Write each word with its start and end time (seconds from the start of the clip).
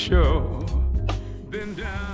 show. 0.00 0.64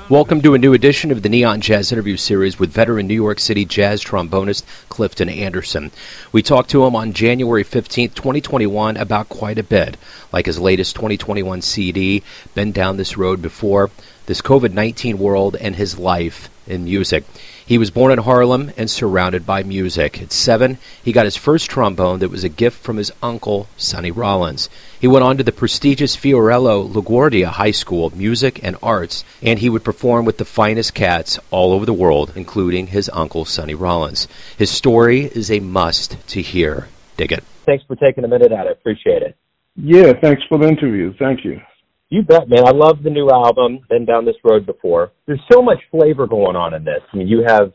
Welcome 0.08 0.40
to 0.42 0.54
a 0.54 0.58
new 0.58 0.74
edition 0.74 1.12
of 1.12 1.22
the 1.22 1.28
Neon 1.28 1.60
Jazz 1.60 1.92
interview 1.92 2.16
series 2.16 2.58
with 2.58 2.70
veteran 2.70 3.06
New 3.06 3.14
York 3.14 3.38
City 3.38 3.64
jazz 3.64 4.02
trombonist 4.02 4.64
Clifton 4.88 5.28
Anderson. 5.28 5.92
We 6.32 6.42
talked 6.42 6.70
to 6.70 6.84
him 6.84 6.96
on 6.96 7.12
January 7.12 7.62
15th, 7.62 8.14
2021 8.14 8.96
about 8.96 9.28
quite 9.28 9.58
a 9.58 9.62
bit, 9.62 9.96
like 10.32 10.46
his 10.46 10.58
latest 10.58 10.96
2021 10.96 11.62
CD, 11.62 12.24
Been 12.54 12.72
Down 12.72 12.96
This 12.96 13.16
Road 13.16 13.40
Before, 13.40 13.90
this 14.26 14.42
COVID 14.42 14.72
19 14.72 15.18
world, 15.18 15.56
and 15.56 15.76
his 15.76 15.98
life 15.98 16.50
in 16.66 16.84
music. 16.84 17.24
He 17.64 17.78
was 17.78 17.90
born 17.90 18.12
in 18.12 18.18
Harlem 18.18 18.70
and 18.76 18.88
surrounded 18.88 19.44
by 19.44 19.62
music. 19.62 20.22
At 20.22 20.32
seven, 20.32 20.78
he 21.02 21.12
got 21.12 21.24
his 21.24 21.36
first 21.36 21.68
trombone 21.68 22.20
that 22.20 22.30
was 22.30 22.44
a 22.44 22.48
gift 22.48 22.82
from 22.82 22.96
his 22.96 23.12
uncle, 23.22 23.68
Sonny 23.76 24.10
Rollins. 24.10 24.68
He 25.00 25.08
went 25.08 25.24
on 25.24 25.36
to 25.38 25.42
the 25.42 25.52
prestigious 25.52 26.16
Fiorello 26.16 26.88
LaGuardia 26.88 27.46
High 27.46 27.72
School 27.72 28.06
of 28.06 28.16
Music 28.16 28.62
and 28.62 28.76
Arts, 28.82 29.24
and 29.42 29.58
he 29.58 29.68
would 29.68 29.82
perform 29.84 30.24
with 30.24 30.38
the 30.38 30.44
finest 30.44 30.94
cats 30.94 31.40
all 31.50 31.72
over 31.72 31.84
the 31.84 31.92
world, 31.92 32.32
including 32.36 32.88
his 32.88 33.10
uncle, 33.12 33.44
Sonny 33.44 33.74
Rollins. 33.74 34.28
His 34.56 34.70
story 34.70 35.24
is 35.24 35.50
a 35.50 35.60
must 35.60 36.16
to 36.28 36.42
hear. 36.42 36.88
Dig 37.16 37.32
it. 37.32 37.42
Thanks 37.64 37.84
for 37.84 37.96
taking 37.96 38.24
a 38.24 38.28
minute 38.28 38.52
out. 38.52 38.68
I 38.68 38.70
appreciate 38.70 39.22
it. 39.22 39.36
Yeah, 39.74 40.12
thanks 40.20 40.42
for 40.48 40.58
the 40.58 40.68
interview. 40.68 41.14
Thank 41.18 41.44
you. 41.44 41.60
You 42.08 42.22
bet, 42.22 42.48
man. 42.48 42.66
I 42.66 42.70
love 42.70 43.02
the 43.02 43.10
new 43.10 43.28
album. 43.30 43.80
Been 43.88 44.04
down 44.04 44.24
this 44.24 44.36
road 44.44 44.64
before. 44.64 45.12
There's 45.26 45.40
so 45.50 45.60
much 45.60 45.78
flavor 45.90 46.26
going 46.26 46.54
on 46.54 46.74
in 46.74 46.84
this. 46.84 47.00
I 47.12 47.16
mean, 47.16 47.26
you 47.26 47.42
have 47.46 47.72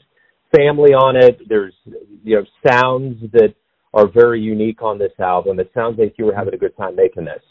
family 0.55 0.93
on 0.93 1.15
it. 1.15 1.41
There's 1.49 1.73
you 2.23 2.37
know 2.37 2.45
sounds 2.65 3.17
that 3.33 3.53
are 3.93 4.07
very 4.07 4.39
unique 4.39 4.81
on 4.81 4.97
this 4.97 5.11
album. 5.19 5.59
It 5.59 5.71
sounds 5.73 5.99
like 5.99 6.15
you 6.17 6.25
were 6.25 6.35
having 6.35 6.53
a 6.53 6.57
good 6.57 6.75
time 6.77 6.95
making 6.95 7.25
this. 7.25 7.41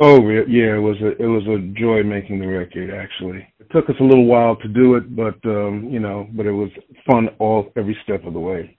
Oh 0.00 0.28
yeah, 0.28 0.76
it 0.76 0.82
was 0.82 0.96
a 1.00 1.22
it 1.22 1.26
was 1.26 1.46
a 1.46 1.80
joy 1.80 2.02
making 2.02 2.40
the 2.40 2.46
record. 2.46 2.90
Actually, 2.90 3.46
it 3.58 3.70
took 3.72 3.88
us 3.88 3.96
a 4.00 4.04
little 4.04 4.26
while 4.26 4.56
to 4.56 4.68
do 4.68 4.96
it, 4.96 5.14
but 5.16 5.36
um, 5.48 5.88
you 5.90 6.00
know, 6.00 6.28
but 6.32 6.44
it 6.44 6.52
was 6.52 6.70
fun 7.06 7.28
all 7.38 7.72
every 7.76 7.96
step 8.02 8.24
of 8.26 8.34
the 8.34 8.40
way. 8.40 8.76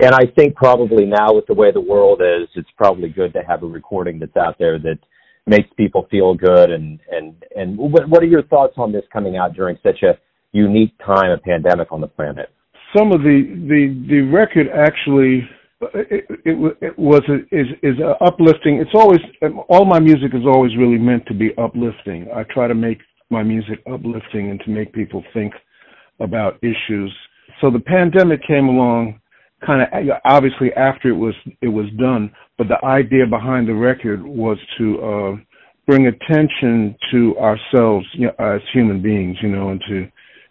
And 0.00 0.14
I 0.14 0.26
think 0.36 0.54
probably 0.54 1.04
now 1.04 1.34
with 1.34 1.46
the 1.46 1.54
way 1.54 1.70
the 1.72 1.80
world 1.80 2.20
is, 2.22 2.48
it's 2.54 2.70
probably 2.76 3.08
good 3.08 3.32
to 3.34 3.42
have 3.42 3.62
a 3.62 3.66
recording 3.66 4.18
that's 4.18 4.36
out 4.36 4.56
there 4.58 4.78
that 4.78 4.98
makes 5.48 5.68
people 5.76 6.06
feel 6.10 6.34
good 6.34 6.70
and 6.70 7.00
and 7.10 7.34
and 7.56 7.76
what, 7.78 8.22
are 8.22 8.26
your 8.26 8.42
thoughts 8.44 8.74
on 8.76 8.92
this 8.92 9.04
coming 9.12 9.36
out 9.36 9.54
during 9.54 9.78
such 9.82 10.02
a 10.02 10.18
unique 10.52 10.94
time 11.04 11.30
a 11.30 11.38
pandemic 11.38 11.90
on 11.90 12.00
the 12.00 12.06
planet? 12.06 12.50
Some 12.96 13.12
of 13.12 13.20
the 13.20 13.42
the 13.68 14.06
the 14.08 14.20
record 14.22 14.68
actually 14.68 15.48
it, 15.80 16.26
it, 16.44 16.78
it 16.80 16.98
was 16.98 17.22
a, 17.28 17.36
is 17.54 17.66
is 17.82 17.98
a 18.00 18.22
uplifting. 18.24 18.76
It's 18.76 18.94
always 18.94 19.20
all 19.68 19.84
my 19.84 20.00
music 20.00 20.34
is 20.34 20.44
always 20.44 20.76
really 20.76 20.98
meant 20.98 21.26
to 21.26 21.34
be 21.34 21.50
uplifting. 21.58 22.28
I 22.34 22.42
try 22.44 22.66
to 22.66 22.74
make 22.74 22.98
my 23.30 23.42
music 23.42 23.80
uplifting 23.90 24.50
and 24.50 24.60
to 24.60 24.70
make 24.70 24.92
people 24.92 25.22
think 25.32 25.52
about 26.20 26.58
issues. 26.62 27.14
So 27.60 27.70
the 27.70 27.80
pandemic 27.80 28.40
came 28.46 28.68
along 28.68 29.20
kind 29.64 29.82
of 29.82 29.88
obviously 30.24 30.72
after 30.74 31.08
it 31.08 31.16
was 31.16 31.34
it 31.60 31.68
was 31.68 31.86
done 31.98 32.30
but 32.58 32.66
the 32.68 32.84
idea 32.84 33.26
behind 33.26 33.68
the 33.68 33.74
record 33.74 34.22
was 34.22 34.58
to 34.76 35.00
uh, 35.00 35.36
bring 35.88 36.06
attention 36.08 36.94
to 37.10 37.34
ourselves 37.38 38.06
you 38.12 38.26
know, 38.26 38.34
as 38.38 38.60
human 38.74 39.00
beings, 39.00 39.36
you 39.40 39.48
know, 39.48 39.70
and 39.70 39.80
to 39.88 40.06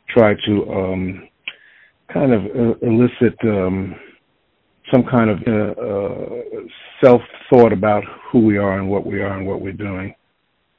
try 0.10 0.34
to 0.48 0.72
um, 0.72 1.30
kind 2.12 2.34
of 2.34 2.42
uh, 2.46 2.74
elicit 2.82 3.38
um, 3.44 3.94
some 4.92 5.04
kind 5.04 5.30
of 5.30 5.38
uh, 5.46 5.82
uh, 5.82 6.30
self 7.04 7.22
thought 7.50 7.72
about 7.72 8.04
who 8.32 8.40
we 8.40 8.58
are 8.58 8.80
and 8.80 8.90
what 8.90 9.06
we 9.06 9.22
are 9.22 9.38
and 9.38 9.46
what 9.46 9.62
we're 9.62 9.74
doing, 9.74 10.16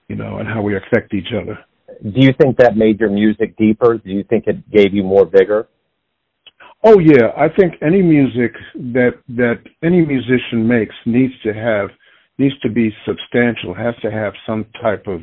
you 0.09 0.17
know, 0.17 0.39
and 0.39 0.49
how 0.49 0.61
we 0.61 0.77
affect 0.77 1.15
each 1.15 1.29
other. 1.41 1.59
Do 2.03 2.21
you 2.21 2.33
think 2.41 2.57
that 2.57 2.77
made 2.77 2.99
your 2.99 3.11
music 3.11 3.57
deeper? 3.57 3.99
Do 3.99 4.11
you 4.11 4.25
think 4.25 4.47
it 4.47 4.69
gave 4.71 4.93
you 4.93 5.05
more 5.05 5.27
vigor? 5.27 5.69
Oh 6.85 6.99
yeah, 7.01 7.29
I 7.37 7.49
think 7.59 7.75
any 7.83 8.03
music 8.03 8.53
that 8.75 9.13
that 9.31 9.61
any 9.83 10.05
musician 10.07 10.67
makes 10.69 10.95
needs 11.07 11.35
to 11.45 11.53
have 11.53 11.91
needs 12.39 12.59
to 12.61 12.71
be 12.71 12.93
substantial, 13.07 13.75
has 13.75 13.95
to 14.03 14.11
have 14.11 14.33
some 14.47 14.67
type 14.83 15.07
of 15.09 15.21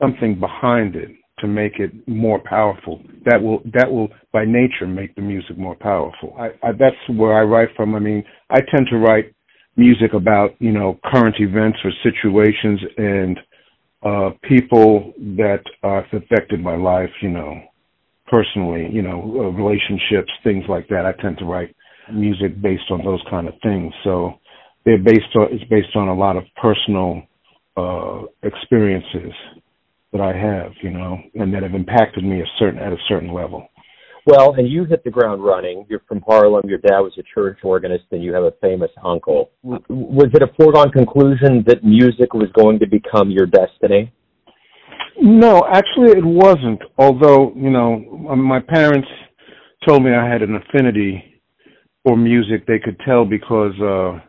something 0.00 0.38
behind 0.38 0.96
it 0.96 1.10
to 1.40 1.46
make 1.46 1.78
it 1.78 1.92
more 2.08 2.40
powerful. 2.44 3.02
That 3.26 3.42
will 3.42 3.62
that 3.74 3.90
will 3.90 4.08
by 4.32 4.44
nature 4.44 4.86
make 4.86 5.14
the 5.14 5.22
music 5.22 5.58
more 5.58 5.76
powerful. 5.76 6.36
I, 6.38 6.48
I 6.66 6.72
that's 6.72 6.96
where 7.18 7.38
I 7.38 7.42
write 7.42 7.70
from. 7.76 7.94
I 7.94 8.00
mean, 8.00 8.24
I 8.50 8.60
tend 8.60 8.88
to 8.90 8.98
write 8.98 9.34
music 9.76 10.12
about 10.14 10.50
you 10.60 10.72
know 10.72 10.98
current 11.06 11.36
events 11.38 11.78
or 11.84 11.92
situations 12.02 12.80
and 12.98 13.40
uh 14.04 14.30
people 14.48 15.12
that 15.38 15.62
are 15.82 16.04
affected 16.14 16.64
by 16.64 16.76
life. 16.76 17.10
You 17.22 17.30
know, 17.30 17.54
personally, 18.30 18.88
you 18.92 19.02
know, 19.02 19.20
uh, 19.20 19.50
relationships, 19.50 20.30
things 20.44 20.64
like 20.68 20.88
that. 20.88 21.06
I 21.06 21.12
tend 21.22 21.38
to 21.38 21.44
write 21.44 21.74
music 22.12 22.60
based 22.60 22.90
on 22.90 23.04
those 23.04 23.22
kind 23.30 23.48
of 23.48 23.54
things. 23.62 23.92
So 24.04 24.34
they're 24.84 25.02
based 25.02 25.34
on 25.36 25.48
it's 25.50 25.64
based 25.70 25.94
on 25.94 26.08
a 26.08 26.14
lot 26.14 26.36
of 26.36 26.44
personal 26.60 27.22
uh, 27.76 28.22
experiences 28.42 29.32
that 30.12 30.20
I 30.20 30.36
have, 30.36 30.72
you 30.82 30.90
know, 30.90 31.18
and 31.34 31.52
that 31.52 31.62
have 31.62 31.74
impacted 31.74 32.24
me 32.24 32.40
a 32.40 32.46
certain 32.58 32.78
at 32.78 32.92
a 32.92 32.98
certain 33.08 33.32
level. 33.32 33.68
Well, 34.26 34.54
and 34.58 34.68
you 34.68 34.84
hit 34.84 35.04
the 35.04 35.10
ground 35.10 35.42
running. 35.42 35.86
You're 35.88 36.02
from 36.06 36.22
Harlem. 36.26 36.68
Your 36.68 36.78
dad 36.78 37.00
was 37.00 37.12
a 37.18 37.22
church 37.34 37.58
organist, 37.62 38.04
and 38.10 38.22
you 38.22 38.34
have 38.34 38.42
a 38.44 38.52
famous 38.60 38.90
uncle. 39.02 39.50
Was 39.62 40.28
it 40.34 40.42
a 40.42 40.48
foregone 40.58 40.90
conclusion 40.90 41.64
that 41.66 41.82
music 41.82 42.34
was 42.34 42.48
going 42.52 42.78
to 42.80 42.86
become 42.86 43.30
your 43.30 43.46
destiny? 43.46 44.12
No, 45.20 45.66
actually, 45.72 46.10
it 46.18 46.24
wasn't. 46.24 46.80
Although, 46.98 47.52
you 47.56 47.70
know, 47.70 47.98
my 48.36 48.60
parents 48.60 49.08
told 49.86 50.04
me 50.04 50.12
I 50.14 50.28
had 50.28 50.42
an 50.42 50.56
affinity 50.56 51.42
for 52.04 52.16
music. 52.16 52.66
They 52.66 52.78
could 52.78 52.98
tell 53.06 53.24
because, 53.24 53.74
uh, 53.80 54.20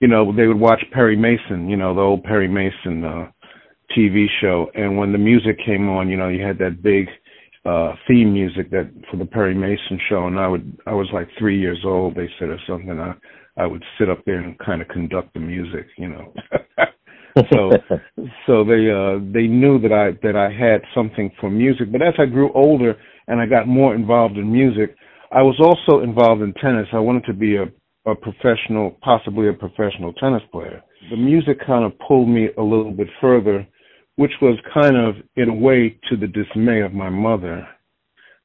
you 0.00 0.08
know, 0.08 0.34
they 0.36 0.46
would 0.46 0.60
watch 0.60 0.84
Perry 0.92 1.16
Mason, 1.16 1.68
you 1.70 1.76
know, 1.76 1.94
the 1.94 2.00
old 2.02 2.24
Perry 2.24 2.48
Mason 2.48 3.04
uh, 3.04 3.30
TV 3.96 4.26
show. 4.40 4.70
And 4.74 4.98
when 4.98 5.12
the 5.12 5.18
music 5.18 5.58
came 5.64 5.88
on, 5.88 6.08
you 6.08 6.16
know, 6.16 6.28
you 6.28 6.44
had 6.44 6.58
that 6.58 6.82
big 6.82 7.08
uh 7.66 7.94
theme 8.08 8.32
music 8.32 8.70
that 8.70 8.90
for 9.10 9.18
the 9.18 9.26
Perry 9.26 9.54
Mason 9.54 10.00
show 10.08 10.28
and 10.28 10.38
I 10.40 10.48
would 10.48 10.78
I 10.86 10.94
was 10.94 11.08
like 11.12 11.28
3 11.38 11.60
years 11.60 11.80
old 11.84 12.14
they 12.14 12.30
said 12.38 12.48
or 12.50 12.58
something 12.66 12.98
I 13.00 13.14
I 13.56 13.66
would 13.66 13.84
sit 13.98 14.10
up 14.10 14.24
there 14.26 14.40
and 14.40 14.58
kind 14.60 14.82
of 14.82 14.88
conduct 14.88 15.34
the 15.34 15.40
music, 15.40 15.86
you 15.98 16.08
know. 16.08 16.34
so 17.52 17.70
so 18.46 18.64
they 18.64 18.90
uh 18.90 19.18
they 19.32 19.46
knew 19.46 19.78
that 19.80 19.92
I 19.92 20.18
that 20.22 20.36
I 20.36 20.50
had 20.50 20.82
something 20.94 21.30
for 21.40 21.50
music. 21.50 21.92
But 21.92 22.02
as 22.02 22.14
I 22.18 22.26
grew 22.26 22.52
older 22.54 22.96
and 23.28 23.40
I 23.40 23.46
got 23.46 23.68
more 23.68 23.94
involved 23.94 24.36
in 24.38 24.50
music 24.50 24.96
I 25.32 25.42
was 25.42 25.56
also 25.60 26.02
involved 26.02 26.42
in 26.42 26.54
tennis. 26.54 26.86
I 26.92 26.98
wanted 26.98 27.24
to 27.26 27.34
be 27.34 27.56
a 27.56 27.66
a 28.06 28.14
professional 28.14 28.96
possibly 29.02 29.48
a 29.48 29.52
professional 29.52 30.12
tennis 30.14 30.42
player. 30.52 30.80
The 31.10 31.16
music 31.16 31.58
kind 31.66 31.84
of 31.84 31.92
pulled 32.06 32.28
me 32.28 32.48
a 32.56 32.62
little 32.62 32.92
bit 32.92 33.08
further 33.20 33.66
which 34.16 34.32
was 34.40 34.58
kind 34.72 34.96
of 34.96 35.16
in 35.36 35.50
a 35.50 35.54
way 35.54 35.98
to 36.08 36.16
the 36.16 36.26
dismay 36.26 36.80
of 36.80 36.94
my 36.94 37.10
mother. 37.10 37.68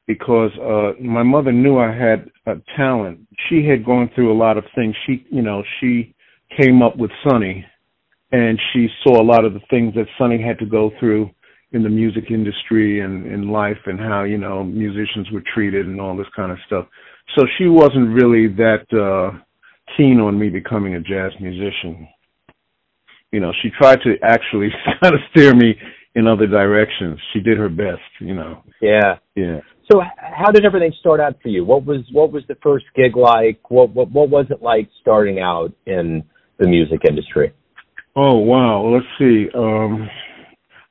Because 0.07 0.51
uh 0.59 1.01
my 1.01 1.23
mother 1.23 1.51
knew 1.51 1.77
I 1.77 1.93
had 1.93 2.29
a 2.47 2.55
talent. 2.75 3.19
She 3.47 3.65
had 3.65 3.85
gone 3.85 4.09
through 4.15 4.33
a 4.33 4.37
lot 4.45 4.57
of 4.57 4.65
things. 4.75 4.95
She 5.05 5.25
you 5.29 5.43
know 5.43 5.63
she 5.79 6.15
came 6.59 6.81
up 6.81 6.97
with 6.97 7.11
Sonny 7.23 7.63
and 8.31 8.59
she 8.71 8.87
saw 9.03 9.21
a 9.21 9.23
lot 9.23 9.45
of 9.45 9.53
the 9.53 9.59
things 9.69 9.93
that 9.95 10.05
Sonny 10.17 10.41
had 10.41 10.59
to 10.59 10.65
go 10.65 10.91
through 10.99 11.29
in 11.73 11.83
the 11.83 11.89
music 11.89 12.25
industry 12.29 13.01
and 13.01 13.25
in 13.25 13.49
life 13.49 13.77
and 13.85 13.99
how 13.99 14.23
you 14.23 14.37
know 14.37 14.63
musicians 14.63 15.29
were 15.31 15.43
treated 15.53 15.85
and 15.85 15.99
all 15.99 16.15
this 16.15 16.27
kind 16.35 16.51
of 16.51 16.57
stuff. 16.65 16.85
So 17.37 17.45
she 17.57 17.67
wasn't 17.67 18.13
really 18.13 18.47
that 18.55 18.85
uh 18.91 19.37
keen 19.97 20.19
on 20.19 20.39
me 20.39 20.49
becoming 20.49 20.95
a 20.95 21.01
jazz 21.01 21.31
musician. 21.39 22.07
You 23.31 23.39
know, 23.39 23.51
she 23.61 23.69
tried 23.69 23.99
to 24.03 24.15
actually 24.23 24.69
kind 25.01 25.13
of 25.13 25.21
steer 25.31 25.55
me 25.55 25.75
in 26.15 26.27
other 26.27 26.47
directions. 26.47 27.19
She 27.33 27.39
did 27.39 27.57
her 27.57 27.69
best, 27.69 28.01
you 28.19 28.35
know. 28.35 28.63
Yeah. 28.81 29.17
Yeah. 29.35 29.59
So 29.91 30.01
how 30.17 30.51
did 30.51 30.65
everything 30.65 30.93
start 30.99 31.19
out 31.19 31.35
for 31.41 31.49
you? 31.49 31.65
What 31.65 31.85
was 31.85 31.99
what 32.11 32.31
was 32.31 32.43
the 32.47 32.55
first 32.63 32.85
gig 32.95 33.15
like? 33.15 33.59
What 33.69 33.93
what 33.93 34.11
what 34.11 34.29
was 34.29 34.45
it 34.49 34.61
like 34.61 34.89
starting 35.01 35.39
out 35.39 35.73
in 35.85 36.23
the 36.59 36.67
music 36.67 37.01
industry? 37.07 37.53
Oh 38.15 38.37
wow, 38.37 38.83
let's 38.83 39.05
see. 39.17 39.47
Um 39.55 40.09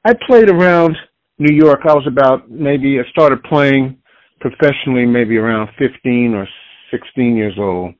I 0.04 0.14
played 0.26 0.48
around 0.48 0.96
New 1.38 1.54
York. 1.54 1.80
I 1.84 1.94
was 1.94 2.06
about 2.06 2.50
maybe 2.50 2.98
I 2.98 3.10
started 3.10 3.42
playing 3.44 3.98
professionally 4.40 5.04
maybe 5.04 5.36
around 5.36 5.68
15 5.78 6.34
or 6.34 6.48
16 6.90 7.36
years 7.36 7.54
old. 7.58 7.94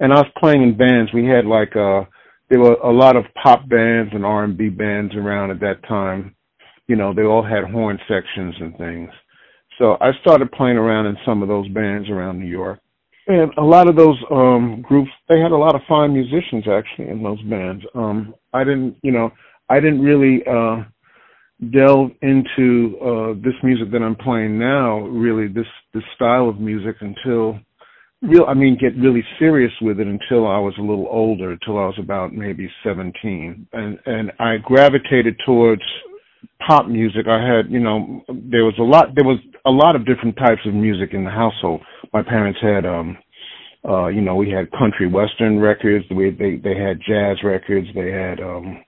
And 0.00 0.12
I 0.12 0.16
was 0.16 0.32
playing 0.38 0.62
in 0.62 0.76
bands. 0.76 1.12
We 1.12 1.26
had 1.26 1.46
like 1.46 1.76
uh 1.76 2.04
there 2.50 2.60
were 2.60 2.74
a 2.74 2.92
lot 2.92 3.16
of 3.16 3.24
pop 3.42 3.68
bands 3.68 4.12
and 4.12 4.24
R&B 4.24 4.68
bands 4.70 5.14
around 5.14 5.50
at 5.50 5.60
that 5.60 5.82
time. 5.88 6.34
You 6.86 6.96
know, 6.96 7.14
they 7.14 7.22
all 7.22 7.42
had 7.42 7.64
horn 7.64 7.98
sections 8.06 8.54
and 8.60 8.76
things. 8.76 9.10
So 9.78 9.96
I 10.00 10.10
started 10.20 10.52
playing 10.52 10.76
around 10.76 11.06
in 11.06 11.16
some 11.24 11.42
of 11.42 11.48
those 11.48 11.68
bands 11.68 12.08
around 12.10 12.38
New 12.38 12.46
York. 12.46 12.80
And 13.26 13.52
a 13.56 13.62
lot 13.62 13.88
of 13.88 13.96
those 13.96 14.18
um 14.30 14.82
groups 14.82 15.10
they 15.28 15.40
had 15.40 15.52
a 15.52 15.56
lot 15.56 15.74
of 15.74 15.80
fine 15.88 16.12
musicians 16.12 16.64
actually 16.68 17.08
in 17.08 17.22
those 17.22 17.42
bands. 17.42 17.84
Um 17.94 18.34
I 18.52 18.64
didn't, 18.64 18.96
you 19.02 19.12
know, 19.12 19.30
I 19.68 19.80
didn't 19.80 20.02
really 20.02 20.42
uh 20.46 20.84
delve 21.72 22.10
into 22.22 22.98
uh, 23.00 23.34
this 23.42 23.54
music 23.62 23.90
that 23.92 24.02
I'm 24.02 24.16
playing 24.16 24.58
now, 24.58 25.00
really 25.00 25.48
this 25.48 25.66
this 25.92 26.02
style 26.14 26.48
of 26.48 26.60
music 26.60 26.96
until 27.00 27.58
real 28.22 28.44
I 28.48 28.54
mean 28.54 28.76
get 28.78 28.96
really 28.96 29.24
serious 29.38 29.72
with 29.80 30.00
it 30.00 30.06
until 30.06 30.46
I 30.46 30.58
was 30.58 30.74
a 30.78 30.82
little 30.82 31.08
older, 31.10 31.52
until 31.52 31.78
I 31.78 31.86
was 31.86 31.98
about 31.98 32.32
maybe 32.32 32.70
17. 32.82 33.68
And 33.72 33.98
and 34.06 34.32
I 34.38 34.56
gravitated 34.62 35.40
towards 35.46 35.82
pop 36.66 36.86
music. 36.86 37.26
I 37.28 37.40
had, 37.40 37.70
you 37.70 37.80
know, 37.80 38.22
there 38.28 38.64
was 38.64 38.74
a 38.78 38.82
lot 38.82 39.14
there 39.14 39.24
was 39.24 39.38
a 39.66 39.70
lot 39.70 39.96
of 39.96 40.06
different 40.06 40.36
types 40.36 40.60
of 40.66 40.74
music 40.74 41.10
in 41.12 41.24
the 41.24 41.30
household. 41.30 41.80
My 42.12 42.22
parents 42.22 42.58
had 42.62 42.86
um 42.86 43.16
uh 43.88 44.06
you 44.06 44.20
know, 44.20 44.34
we 44.34 44.50
had 44.50 44.70
country 44.72 45.06
western 45.06 45.58
records, 45.60 46.04
we 46.10 46.30
they 46.30 46.56
they 46.56 46.78
had 46.78 47.00
jazz 47.06 47.36
records, 47.42 47.86
they 47.94 48.10
had 48.10 48.40
um 48.40 48.84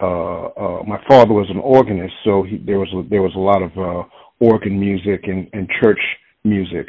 uh, 0.00 0.48
uh, 0.48 0.82
my 0.86 1.02
father 1.08 1.32
was 1.32 1.48
an 1.48 1.58
organist, 1.58 2.14
so 2.24 2.42
he, 2.42 2.58
there 2.58 2.78
was 2.78 2.88
a, 2.92 3.08
there 3.08 3.22
was 3.22 3.34
a 3.34 3.38
lot 3.38 3.62
of 3.62 3.72
uh, 3.78 4.06
organ 4.40 4.78
music 4.78 5.24
and, 5.24 5.48
and 5.54 5.68
church 5.82 6.00
music, 6.44 6.86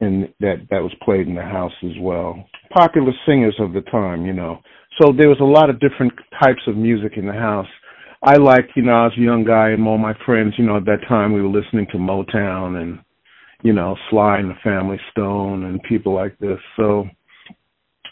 and 0.00 0.32
that 0.38 0.66
that 0.70 0.82
was 0.82 0.94
played 1.04 1.26
in 1.26 1.34
the 1.34 1.42
house 1.42 1.72
as 1.82 1.96
well. 2.00 2.44
Popular 2.76 3.12
singers 3.26 3.56
of 3.58 3.72
the 3.72 3.80
time, 3.90 4.24
you 4.24 4.32
know. 4.32 4.60
So 5.00 5.12
there 5.12 5.28
was 5.28 5.40
a 5.40 5.44
lot 5.44 5.70
of 5.70 5.80
different 5.80 6.12
types 6.40 6.62
of 6.68 6.76
music 6.76 7.14
in 7.16 7.26
the 7.26 7.32
house. 7.32 7.66
I 8.26 8.38
liked, 8.38 8.72
you 8.74 8.82
know, 8.82 8.92
I 8.92 9.04
was 9.04 9.12
a 9.16 9.20
young 9.20 9.44
guy, 9.44 9.68
and 9.68 9.86
all 9.86 9.98
my 9.98 10.12
friends, 10.26 10.54
you 10.58 10.66
know, 10.66 10.76
at 10.76 10.84
that 10.86 11.06
time 11.08 11.32
we 11.32 11.40
were 11.40 11.48
listening 11.48 11.86
to 11.92 11.96
Motown 11.96 12.82
and, 12.82 12.98
you 13.62 13.72
know, 13.72 13.94
Sly 14.10 14.38
and 14.38 14.50
the 14.50 14.56
Family 14.64 14.98
Stone 15.12 15.64
and 15.64 15.80
people 15.84 16.12
like 16.12 16.36
this. 16.40 16.58
So 16.76 17.04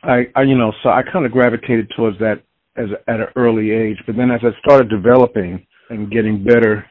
I, 0.04 0.26
I 0.36 0.42
you 0.42 0.56
know, 0.56 0.72
so 0.84 0.90
I 0.90 1.02
kind 1.02 1.26
of 1.26 1.32
gravitated 1.32 1.90
towards 1.96 2.16
that 2.20 2.42
as 2.76 2.86
at 3.08 3.20
an 3.20 3.26
early 3.34 3.72
age. 3.72 3.96
But 4.06 4.16
then 4.16 4.30
as 4.30 4.40
I 4.44 4.56
started 4.64 4.88
developing 4.88 5.66
and 5.90 6.12
getting 6.12 6.44
better 6.44 6.86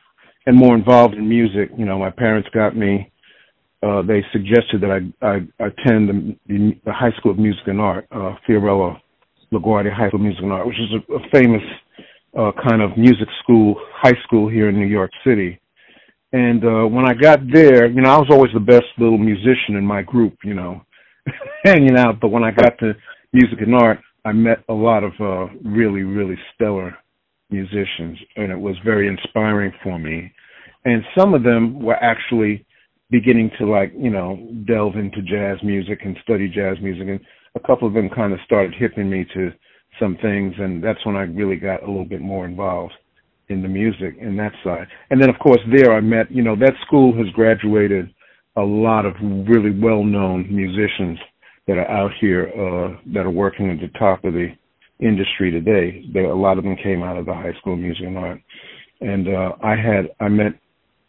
and 0.46 0.58
more 0.58 0.76
involved 0.76 1.14
in 1.14 1.28
music, 1.28 1.70
you 1.78 1.86
know, 1.86 1.98
my 1.98 2.10
parents 2.10 2.50
got 2.54 2.76
me. 2.76 3.10
Uh, 3.82 4.02
they 4.02 4.22
suggested 4.34 4.82
that 4.82 4.92
I, 4.92 5.26
I 5.26 5.36
attend 5.66 6.10
the, 6.10 6.36
the, 6.48 6.72
the 6.86 6.94
High 6.94 7.12
School 7.18 7.32
of 7.32 7.40
Music 7.40 7.64
and 7.68 7.80
Art, 7.80 8.06
uh, 8.12 8.36
Fiorello 8.46 8.98
LaGuardia 9.54 9.94
High 9.94 10.10
School 10.10 10.20
of 10.20 10.26
Music 10.26 10.44
and 10.44 10.52
Art, 10.52 10.68
which 10.68 10.80
is 10.80 10.92
a, 10.92 11.14
a 11.14 11.20
famous 11.32 11.62
uh, 12.38 12.52
kind 12.68 12.82
of 12.82 12.98
music 12.98 13.28
school, 13.44 13.76
high 13.96 14.18
school 14.24 14.50
here 14.50 14.70
in 14.70 14.76
New 14.76 14.88
York 14.88 15.12
City. 15.26 15.60
And 16.32 16.64
uh, 16.66 16.88
when 16.88 17.06
I 17.06 17.14
got 17.14 17.40
there, 17.52 17.88
you 17.88 18.02
know, 18.02 18.10
I 18.10 18.18
was 18.18 18.30
always 18.32 18.52
the 18.54 18.60
best 18.60 18.86
little 18.98 19.20
musician 19.20 19.76
in 19.76 19.86
my 19.86 20.02
group, 20.02 20.36
you 20.44 20.56
know, 20.56 20.82
hanging 21.64 21.98
out. 21.98 22.20
But 22.20 22.30
when 22.30 22.44
I 22.44 22.52
got 22.52 22.78
to 22.80 22.94
music 23.34 23.62
and 23.62 23.76
art, 23.76 24.00
I 24.26 24.32
met 24.32 24.64
a 24.70 24.74
lot 24.74 25.04
of 25.04 25.12
uh, 25.20 25.54
really, 25.64 26.02
really 26.02 26.38
stellar 26.56 26.98
musicians, 27.50 28.18
and 28.36 28.52
it 28.52 28.60
was 28.60 28.76
very 28.84 29.08
inspiring 29.08 29.72
for 29.84 30.00
me. 30.00 30.32
And 30.86 31.04
some 31.18 31.34
of 31.34 31.44
them 31.44 31.80
were 31.84 31.96
actually 31.96 32.66
beginning 33.12 33.52
to 33.60 33.70
like, 33.70 33.94
you 33.96 34.10
know, 34.10 34.50
delve 34.68 34.96
into 34.96 35.22
jazz 35.22 35.58
music 35.62 36.00
and 36.04 36.18
study 36.24 36.50
jazz 36.50 36.78
music, 36.82 37.08
and 37.08 37.20
a 37.56 37.60
couple 37.60 37.88
of 37.88 37.94
them 37.94 38.10
kind 38.10 38.34
of 38.34 38.40
started 38.44 38.74
hipping 38.74 39.10
me 39.10 39.26
to 39.36 39.52
some 40.00 40.18
things, 40.22 40.54
and 40.58 40.84
that's 40.84 41.04
when 41.06 41.16
I 41.16 41.24
really 41.24 41.56
got 41.56 41.84
a 41.84 41.88
little 41.88 42.06
bit 42.06 42.22
more 42.22 42.46
involved 42.46 42.94
in 43.50 43.62
the 43.62 43.68
music 43.68 44.16
and 44.22 44.38
that 44.40 44.54
side. 44.64 44.88
And 45.10 45.22
then, 45.22 45.30
of 45.30 45.38
course, 45.40 45.60
there 45.72 45.94
I 45.94 46.02
met, 46.02 46.32
you 46.32 46.42
know, 46.42 46.56
that 46.56 46.74
school 46.86 47.16
has 47.18 47.28
graduated 47.34 48.14
a 48.56 48.62
lot 48.62 49.06
of 49.06 49.14
really 49.22 49.72
well-known 49.72 50.48
musicians 50.54 51.20
that 51.68 51.78
are 51.78 51.90
out 51.90 52.12
here 52.20 52.48
uh, 52.48 52.98
that 53.14 53.26
are 53.26 53.32
working 53.32 53.70
at 53.70 53.80
the 53.80 53.98
top 53.98 54.24
of 54.24 54.34
the 54.34 54.50
industry 55.00 55.52
today. 55.52 56.06
There, 56.14 56.26
a 56.26 56.36
lot 56.36 56.58
of 56.58 56.64
them 56.64 56.76
came 56.82 57.04
out 57.04 57.18
of 57.18 57.26
the 57.26 57.34
high 57.34 57.54
school 57.60 57.76
music 57.76 58.06
and 58.06 58.18
art, 58.18 58.42
and 59.02 59.28
uh, 59.28 59.52
I 59.64 59.76
had 59.76 60.10
I 60.20 60.30
met 60.30 60.54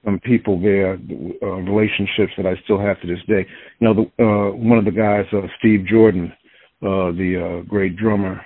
some 0.04 0.20
people 0.20 0.60
there, 0.60 0.98
uh, 1.42 1.46
relationships 1.46 2.32
that 2.37 2.46
I 2.46 2.54
still 2.64 2.78
have 2.78 3.00
to 3.00 3.06
this 3.06 3.25
day. 3.26 3.46
You 3.78 3.88
know, 3.88 3.94
the, 3.94 4.22
uh, 4.22 4.54
one 4.54 4.78
of 4.78 4.84
the 4.84 4.90
guys, 4.90 5.25
uh, 5.32 5.46
Steve 5.58 5.87
Jordan, 5.87 6.30
uh, 6.82 7.10
the 7.12 7.62
uh, 7.62 7.69
great 7.69 7.96
drummer 7.96 8.44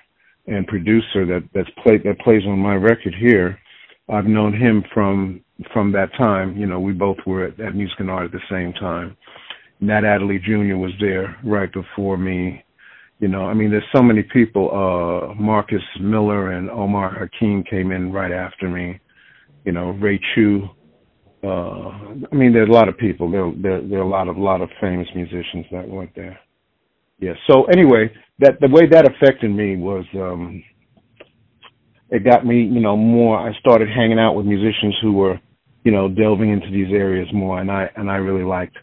and 0.49 0.67
producer 0.67 1.27
that 1.27 1.49
that's 1.55 1.71
played 1.83 2.03
that 2.05 2.19
plays 2.21 2.43
on 2.47 2.59
my 2.59 2.75
record 2.75 3.15
here. 3.19 3.59
I've 4.09 4.25
known 4.25 4.53
him 4.53 4.83
from 4.93 5.43
from 5.73 5.93
that 5.93 6.11
time. 6.17 6.57
You 6.57 6.67
know, 6.67 6.81
we 6.81 6.93
both 6.93 7.19
were 7.27 7.45
at, 7.45 7.61
at 7.61 7.75
Music 7.75 8.01
and 8.01 8.11
Art 8.11 8.27
at 8.27 8.33
the 8.33 8.41
same 8.51 8.73
time. 8.75 9.17
Nat 9.81 10.05
Adderley 10.05 10.39
Jr. 10.39 10.77
was 10.77 10.93
there 11.01 11.37
right 11.45 11.73
before 11.73 12.17
me. 12.17 12.65
You 13.21 13.29
know, 13.29 13.43
I 13.43 13.55
mean, 13.55 13.71
there's 13.71 13.85
so 13.95 14.03
many 14.03 14.23
people. 14.23 14.71
Uh, 14.71 15.35
Marcus 15.35 15.83
Miller 16.01 16.53
and 16.53 16.71
Omar 16.71 17.19
Hakim 17.19 17.65
came 17.65 17.91
in 17.91 18.13
right 18.13 18.33
after 18.33 18.69
me. 18.69 19.01
You 19.65 19.73
know, 19.73 19.91
Ray 19.91 20.21
Chew. 20.35 20.69
Uh, 21.43 21.89
I 22.31 22.35
mean, 22.35 22.53
there's 22.53 22.69
a 22.69 22.73
lot 22.73 22.89
of 22.89 22.97
people. 22.97 23.31
There, 23.31 23.53
there, 23.57 23.81
there 23.83 23.99
are 23.99 24.03
a 24.03 24.09
lot 24.09 24.29
of, 24.29 24.37
lot 24.37 24.61
of 24.61 24.71
famous 24.81 25.07
musicians 25.15 25.67
that 25.71 25.89
went 25.89 26.15
there. 26.17 26.39
Yeah. 27.19 27.33
So 27.51 27.65
anyway, 27.65 28.13
that 28.39 28.61
the 28.61 28.69
way 28.69 28.87
that 28.91 29.11
affected 29.11 29.51
me 29.51 29.77
was, 29.77 30.05
um, 30.15 30.63
it 32.11 32.25
got 32.25 32.47
me, 32.47 32.63
you 32.63 32.81
know, 32.81 32.97
more. 32.97 33.39
I 33.39 33.53
started 33.59 33.89
hanging 33.89 34.19
out 34.19 34.35
with 34.35 34.47
musicians 34.47 34.97
who 35.03 35.13
were, 35.13 35.41
you 35.85 35.93
know, 35.93 36.09
delving 36.09 36.51
into 36.51 36.71
these 36.71 36.93
areas 36.93 37.29
more, 37.33 37.61
and 37.61 37.71
I 37.71 37.91
and 37.97 38.11
I 38.11 38.17
really 38.17 38.45
liked 38.45 38.77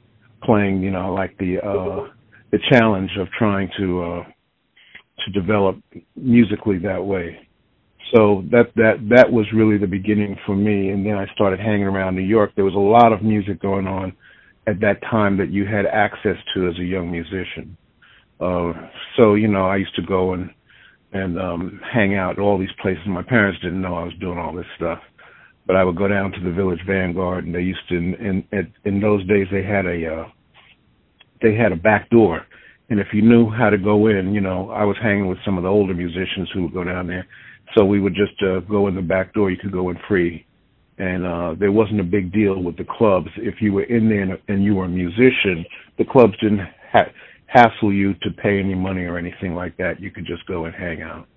playing, 0.43 0.81
you 0.81 0.91
know, 0.91 1.13
like 1.13 1.37
the 1.37 1.57
uh 1.59 2.09
the 2.51 2.59
challenge 2.71 3.11
of 3.19 3.27
trying 3.37 3.69
to 3.77 4.03
uh 4.03 4.23
to 5.25 5.31
develop 5.31 5.77
musically 6.15 6.77
that 6.79 7.03
way. 7.03 7.47
So 8.13 8.43
that 8.51 8.71
that 8.75 9.07
that 9.09 9.31
was 9.31 9.45
really 9.53 9.77
the 9.77 9.87
beginning 9.87 10.37
for 10.45 10.55
me 10.55 10.89
and 10.89 11.05
then 11.05 11.15
I 11.15 11.25
started 11.33 11.59
hanging 11.59 11.83
around 11.83 12.15
New 12.15 12.21
York. 12.21 12.51
There 12.55 12.65
was 12.65 12.75
a 12.75 12.77
lot 12.77 13.11
of 13.11 13.23
music 13.23 13.61
going 13.61 13.87
on 13.87 14.13
at 14.67 14.79
that 14.81 15.01
time 15.09 15.37
that 15.37 15.51
you 15.51 15.65
had 15.65 15.85
access 15.85 16.37
to 16.53 16.67
as 16.67 16.77
a 16.79 16.83
young 16.83 17.11
musician. 17.11 17.75
Uh 18.39 18.73
so, 19.17 19.35
you 19.35 19.47
know, 19.47 19.67
I 19.67 19.77
used 19.77 19.95
to 19.95 20.03
go 20.03 20.33
and 20.33 20.49
and 21.13 21.39
um 21.39 21.81
hang 21.93 22.15
out 22.15 22.33
at 22.33 22.39
all 22.39 22.57
these 22.59 22.69
places. 22.81 23.03
My 23.07 23.23
parents 23.23 23.61
didn't 23.61 23.81
know 23.81 23.95
I 23.95 24.03
was 24.03 24.13
doing 24.19 24.37
all 24.37 24.53
this 24.53 24.67
stuff 24.77 24.99
but 25.67 25.75
I 25.75 25.83
would 25.83 25.97
go 25.97 26.07
down 26.07 26.31
to 26.31 26.39
the 26.41 26.51
Village 26.51 26.81
Vanguard, 26.87 27.45
and 27.45 27.55
they 27.55 27.61
used 27.61 27.87
to. 27.89 27.95
In 27.95 28.43
in, 28.51 28.73
in 28.85 28.99
those 28.99 29.25
days, 29.27 29.47
they 29.51 29.63
had 29.63 29.85
a 29.85 30.15
uh, 30.15 30.29
they 31.41 31.55
had 31.55 31.71
a 31.71 31.75
back 31.75 32.09
door, 32.09 32.45
and 32.89 32.99
if 32.99 33.07
you 33.13 33.21
knew 33.21 33.49
how 33.49 33.69
to 33.69 33.77
go 33.77 34.07
in, 34.07 34.33
you 34.33 34.41
know, 34.41 34.69
I 34.71 34.83
was 34.83 34.97
hanging 35.01 35.27
with 35.27 35.39
some 35.45 35.57
of 35.57 35.63
the 35.63 35.69
older 35.69 35.93
musicians 35.93 36.49
who 36.53 36.63
would 36.63 36.73
go 36.73 36.83
down 36.83 37.07
there, 37.07 37.27
so 37.75 37.85
we 37.85 37.99
would 37.99 38.15
just 38.15 38.41
uh, 38.43 38.59
go 38.61 38.87
in 38.87 38.95
the 38.95 39.01
back 39.01 39.33
door. 39.33 39.51
You 39.51 39.57
could 39.57 39.71
go 39.71 39.89
in 39.89 39.97
free, 40.07 40.45
and 40.97 41.25
uh, 41.25 41.55
there 41.59 41.71
wasn't 41.71 41.99
a 41.99 42.05
big 42.05 42.31
deal 42.31 42.61
with 42.61 42.77
the 42.77 42.85
clubs. 42.85 43.29
If 43.37 43.55
you 43.61 43.73
were 43.73 43.83
in 43.85 44.09
there 44.09 44.21
and, 44.21 44.37
and 44.47 44.63
you 44.63 44.75
were 44.75 44.85
a 44.85 44.89
musician, 44.89 45.65
the 45.97 46.05
clubs 46.05 46.33
didn't 46.41 46.61
ha- 46.91 47.09
hassle 47.47 47.93
you 47.93 48.13
to 48.15 48.31
pay 48.31 48.59
any 48.59 48.75
money 48.75 49.03
or 49.03 49.17
anything 49.17 49.55
like 49.55 49.77
that. 49.77 49.99
You 49.99 50.11
could 50.11 50.25
just 50.25 50.45
go 50.45 50.65
and 50.65 50.75
hang 50.75 51.01
out, 51.01 51.27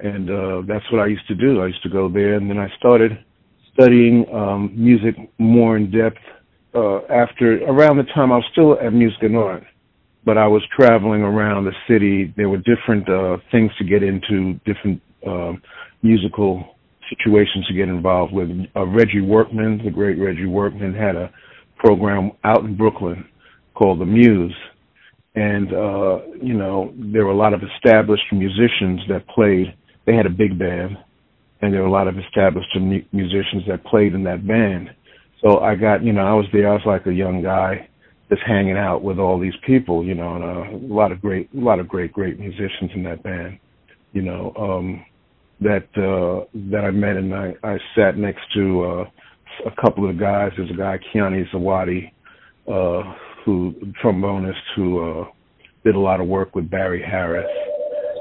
and 0.00 0.30
uh, 0.30 0.62
that's 0.66 0.90
what 0.90 1.00
I 1.00 1.06
used 1.06 1.26
to 1.28 1.34
do. 1.34 1.62
I 1.62 1.66
used 1.66 1.82
to 1.82 1.90
go 1.90 2.08
there, 2.08 2.34
and 2.34 2.48
then 2.48 2.58
I 2.58 2.68
started 2.78 3.12
studying 3.72 4.26
um, 4.32 4.72
music 4.74 5.14
more 5.38 5.76
in 5.76 5.90
depth 5.90 6.18
uh, 6.74 7.00
after 7.06 7.62
around 7.64 7.96
the 7.96 8.04
time 8.14 8.32
I 8.32 8.36
was 8.36 8.44
still 8.52 8.78
at 8.80 8.92
Music 8.92 9.22
and 9.22 9.36
Art, 9.36 9.64
but 10.24 10.36
I 10.36 10.46
was 10.46 10.62
traveling 10.78 11.22
around 11.22 11.64
the 11.64 11.72
city. 11.88 12.32
There 12.36 12.48
were 12.48 12.58
different 12.58 13.08
uh, 13.08 13.38
things 13.50 13.70
to 13.78 13.84
get 13.84 14.02
into, 14.02 14.54
different 14.64 15.00
uh, 15.26 15.52
musical 16.02 16.76
situations 17.08 17.66
to 17.68 17.74
get 17.74 17.88
involved 17.88 18.32
with. 18.32 18.50
Uh, 18.74 18.86
Reggie 18.86 19.20
Workman, 19.20 19.80
the 19.84 19.90
great 19.90 20.18
Reggie 20.18 20.46
Workman, 20.46 20.94
had 20.94 21.16
a 21.16 21.30
program 21.76 22.32
out 22.44 22.64
in 22.64 22.76
Brooklyn 22.76 23.26
called 23.74 24.00
The 24.00 24.06
Muse. 24.06 24.54
And, 25.36 25.72
uh, 25.72 26.20
you 26.42 26.54
know, 26.54 26.92
there 26.96 27.24
were 27.24 27.32
a 27.32 27.36
lot 27.36 27.52
of 27.54 27.60
established 27.62 28.24
musicians 28.32 29.00
that 29.08 29.26
played. 29.28 29.74
They 30.06 30.14
had 30.14 30.26
a 30.26 30.30
big 30.30 30.58
band 30.58 30.96
and 31.60 31.72
there 31.72 31.82
were 31.82 31.88
a 31.88 31.92
lot 31.92 32.08
of 32.08 32.18
established 32.18 32.68
musicians 33.12 33.62
that 33.68 33.84
played 33.84 34.14
in 34.14 34.24
that 34.24 34.46
band. 34.46 34.90
So 35.42 35.60
I 35.60 35.74
got, 35.74 36.02
you 36.02 36.12
know, 36.12 36.22
I 36.22 36.32
was 36.34 36.46
there. 36.52 36.68
I 36.68 36.74
was 36.74 36.82
like 36.86 37.06
a 37.06 37.12
young 37.12 37.42
guy, 37.42 37.88
just 38.28 38.42
hanging 38.46 38.76
out 38.76 39.02
with 39.02 39.18
all 39.18 39.38
these 39.38 39.54
people, 39.66 40.04
you 40.04 40.14
know, 40.14 40.36
and 40.36 40.44
uh, 40.44 40.76
a 40.76 40.94
lot 40.94 41.12
of 41.12 41.20
great, 41.20 41.48
a 41.54 41.60
lot 41.60 41.78
of 41.78 41.88
great, 41.88 42.12
great 42.12 42.38
musicians 42.38 42.90
in 42.94 43.02
that 43.04 43.22
band, 43.22 43.58
you 44.12 44.22
know, 44.22 44.52
um, 44.58 45.04
that 45.60 45.86
uh, 45.96 46.44
that 46.70 46.84
I 46.84 46.90
met, 46.90 47.16
and 47.16 47.34
I, 47.34 47.54
I 47.62 47.78
sat 47.96 48.18
next 48.18 48.42
to 48.54 48.84
uh, 48.84 49.04
a 49.66 49.82
couple 49.82 50.08
of 50.08 50.18
guys. 50.18 50.52
There's 50.56 50.70
a 50.70 50.74
guy, 50.74 50.98
Kiane 50.98 51.48
Zawadi, 51.50 52.12
uh, 52.68 53.14
who 53.46 53.74
trombonist, 54.02 54.60
who 54.76 55.22
uh, 55.22 55.24
did 55.84 55.94
a 55.94 55.98
lot 55.98 56.20
of 56.20 56.26
work 56.26 56.54
with 56.54 56.68
Barry 56.68 57.02
Harris 57.02 57.46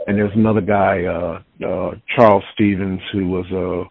and 0.08 0.17
there's 0.17 0.32
another 0.36 0.62
guy, 0.62 1.03
uh, 1.05 1.65
uh, 1.65 1.91
Charles 2.15 2.44
Stevens, 2.53 3.01
who 3.12 3.27
was 3.27 3.46
a 3.51 3.82
uh, 3.82 3.89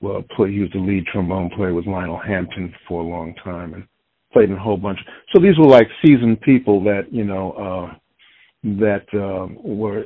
well, 0.00 0.22
play, 0.36 0.52
he 0.52 0.60
was 0.60 0.70
the 0.72 0.78
lead 0.78 1.06
trombone 1.06 1.48
player 1.56 1.72
with 1.72 1.86
Lionel 1.86 2.18
Hampton 2.18 2.74
for 2.86 3.00
a 3.00 3.06
long 3.06 3.34
time 3.42 3.72
and 3.72 3.86
played 4.32 4.50
in 4.50 4.56
a 4.56 4.60
whole 4.60 4.76
bunch. 4.76 4.98
So 5.32 5.40
these 5.40 5.58
were 5.58 5.66
like 5.66 5.88
seasoned 6.04 6.42
people 6.42 6.84
that 6.84 7.10
you 7.10 7.24
know 7.24 7.52
uh, 7.52 7.94
that 8.64 9.06
uh, 9.14 9.48
were 9.62 10.04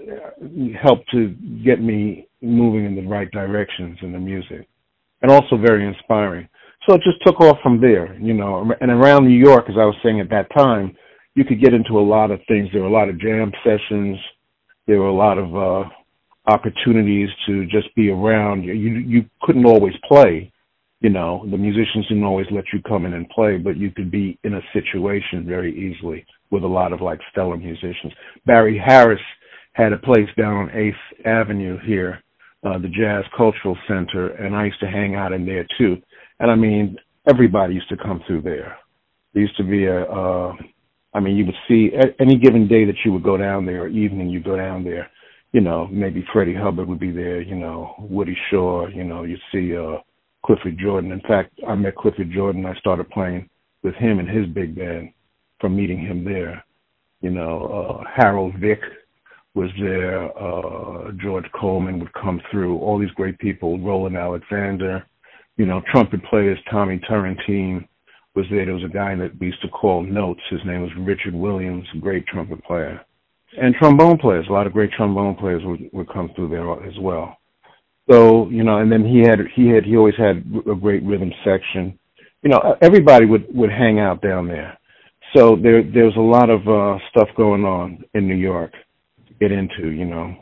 helped 0.80 1.10
to 1.10 1.34
get 1.64 1.80
me 1.82 2.28
moving 2.40 2.84
in 2.84 2.94
the 2.94 3.08
right 3.08 3.30
directions 3.32 3.98
in 4.02 4.12
the 4.12 4.18
music. 4.20 4.68
and 5.22 5.32
also 5.32 5.56
very 5.56 5.84
inspiring. 5.84 6.48
So 6.88 6.94
it 6.94 7.02
just 7.02 7.20
took 7.26 7.38
off 7.40 7.58
from 7.62 7.80
there, 7.80 8.16
you 8.18 8.32
know. 8.32 8.72
And 8.80 8.90
around 8.90 9.28
New 9.28 9.38
York, 9.38 9.66
as 9.68 9.74
I 9.76 9.84
was 9.84 9.96
saying 10.02 10.20
at 10.20 10.30
that 10.30 10.46
time, 10.56 10.96
you 11.34 11.44
could 11.44 11.60
get 11.60 11.74
into 11.74 11.98
a 11.98 12.00
lot 12.00 12.30
of 12.30 12.40
things. 12.48 12.68
There 12.72 12.80
were 12.80 12.88
a 12.88 12.92
lot 12.92 13.10
of 13.10 13.20
jam 13.20 13.52
sessions. 13.62 14.16
There 14.86 14.98
were 14.98 15.08
a 15.08 15.14
lot 15.14 15.36
of 15.36 15.54
uh, 15.54 15.88
opportunities 16.46 17.28
to 17.46 17.66
just 17.66 17.94
be 17.94 18.08
around. 18.08 18.62
You 18.62 18.72
you 18.72 19.26
couldn't 19.42 19.66
always 19.66 19.92
play, 20.10 20.50
you 21.00 21.10
know. 21.10 21.46
The 21.50 21.58
musicians 21.58 22.08
didn't 22.08 22.24
always 22.24 22.46
let 22.50 22.64
you 22.72 22.80
come 22.88 23.04
in 23.04 23.12
and 23.12 23.28
play, 23.28 23.58
but 23.58 23.76
you 23.76 23.90
could 23.90 24.10
be 24.10 24.38
in 24.44 24.54
a 24.54 24.62
situation 24.72 25.44
very 25.46 25.72
easily 25.76 26.24
with 26.50 26.64
a 26.64 26.66
lot 26.66 26.94
of 26.94 27.02
like 27.02 27.20
stellar 27.30 27.58
musicians. 27.58 28.14
Barry 28.46 28.82
Harris 28.82 29.20
had 29.74 29.92
a 29.92 29.98
place 29.98 30.30
down 30.38 30.54
on 30.54 30.70
Eighth 30.70 31.26
Avenue 31.26 31.78
here, 31.84 32.24
uh, 32.64 32.78
the 32.78 32.88
Jazz 32.88 33.24
Cultural 33.36 33.76
Center, 33.86 34.28
and 34.28 34.56
I 34.56 34.64
used 34.64 34.80
to 34.80 34.86
hang 34.86 35.16
out 35.16 35.34
in 35.34 35.44
there 35.44 35.66
too. 35.76 35.98
And 36.40 36.50
I 36.50 36.54
mean, 36.54 36.96
everybody 37.28 37.74
used 37.74 37.88
to 37.90 37.96
come 37.96 38.22
through 38.26 38.42
there. 38.42 38.76
There 39.32 39.42
used 39.42 39.56
to 39.56 39.64
be 39.64 39.86
a, 39.86 40.04
uh, 40.04 40.52
I 41.14 41.20
mean, 41.20 41.36
you 41.36 41.46
would 41.46 41.54
see 41.66 41.90
any 42.20 42.36
given 42.38 42.68
day 42.68 42.84
that 42.84 42.96
you 43.04 43.12
would 43.12 43.22
go 43.22 43.36
down 43.36 43.66
there, 43.66 43.82
or 43.82 43.88
evening 43.88 44.30
you 44.30 44.40
go 44.40 44.56
down 44.56 44.84
there, 44.84 45.10
you 45.52 45.60
know, 45.60 45.86
maybe 45.90 46.24
Freddie 46.32 46.54
Hubbard 46.54 46.88
would 46.88 47.00
be 47.00 47.10
there, 47.10 47.40
you 47.40 47.54
know, 47.54 47.94
Woody 47.98 48.36
Shaw, 48.50 48.86
you 48.88 49.04
know, 49.04 49.24
you'd 49.24 49.40
see 49.52 49.76
uh 49.76 49.98
Clifford 50.44 50.78
Jordan. 50.78 51.10
In 51.12 51.20
fact, 51.22 51.52
I 51.66 51.74
met 51.74 51.96
Clifford 51.96 52.30
Jordan. 52.30 52.64
I 52.66 52.74
started 52.76 53.10
playing 53.10 53.48
with 53.82 53.94
him 53.94 54.18
and 54.18 54.28
his 54.28 54.46
big 54.46 54.76
band 54.76 55.12
from 55.60 55.74
meeting 55.76 55.98
him 55.98 56.24
there. 56.24 56.64
You 57.20 57.30
know, 57.30 58.00
uh 58.02 58.04
Harold 58.14 58.54
Vick 58.60 58.80
was 59.54 59.70
there, 59.80 60.24
uh 60.38 61.10
George 61.22 61.46
Coleman 61.58 61.98
would 62.00 62.12
come 62.12 62.40
through, 62.50 62.78
all 62.78 62.98
these 62.98 63.10
great 63.12 63.38
people, 63.38 63.78
Roland 63.78 64.16
Alexander, 64.16 65.04
you 65.58 65.66
know, 65.66 65.82
trumpet 65.90 66.24
players, 66.24 66.58
Tommy 66.70 66.98
Turrentine 67.00 67.86
was 68.34 68.46
there. 68.50 68.64
There 68.64 68.74
was 68.74 68.84
a 68.84 68.88
guy 68.88 69.14
that 69.16 69.38
we 69.38 69.48
used 69.48 69.60
to 69.62 69.68
call 69.68 70.02
Notes. 70.02 70.40
His 70.50 70.60
name 70.64 70.82
was 70.82 70.90
Richard 70.96 71.34
Williams, 71.34 71.86
great 72.00 72.26
trumpet 72.26 72.64
player. 72.64 73.00
And 73.60 73.74
trombone 73.74 74.18
players, 74.18 74.46
a 74.48 74.52
lot 74.52 74.66
of 74.66 74.72
great 74.72 74.92
trombone 74.92 75.34
players 75.34 75.62
would, 75.64 75.90
would 75.92 76.08
come 76.12 76.30
through 76.34 76.50
there 76.50 76.70
as 76.86 76.94
well. 77.00 77.36
So, 78.08 78.48
you 78.48 78.62
know, 78.62 78.78
and 78.78 78.90
then 78.90 79.04
he 79.04 79.18
had, 79.18 79.40
he 79.54 79.68
had, 79.68 79.84
he 79.84 79.96
always 79.96 80.14
had 80.16 80.44
a 80.70 80.74
great 80.74 81.02
rhythm 81.02 81.32
section. 81.44 81.98
You 82.42 82.50
know, 82.50 82.76
everybody 82.80 83.26
would, 83.26 83.46
would 83.54 83.70
hang 83.70 83.98
out 83.98 84.22
down 84.22 84.46
there. 84.46 84.78
So 85.34 85.56
there, 85.60 85.82
there's 85.82 86.16
a 86.16 86.20
lot 86.20 86.48
of, 86.48 86.66
uh, 86.68 86.98
stuff 87.10 87.28
going 87.36 87.64
on 87.64 88.04
in 88.14 88.28
New 88.28 88.36
York 88.36 88.72
to 89.26 89.34
get 89.40 89.50
into, 89.50 89.90
you 89.90 90.04
know 90.04 90.36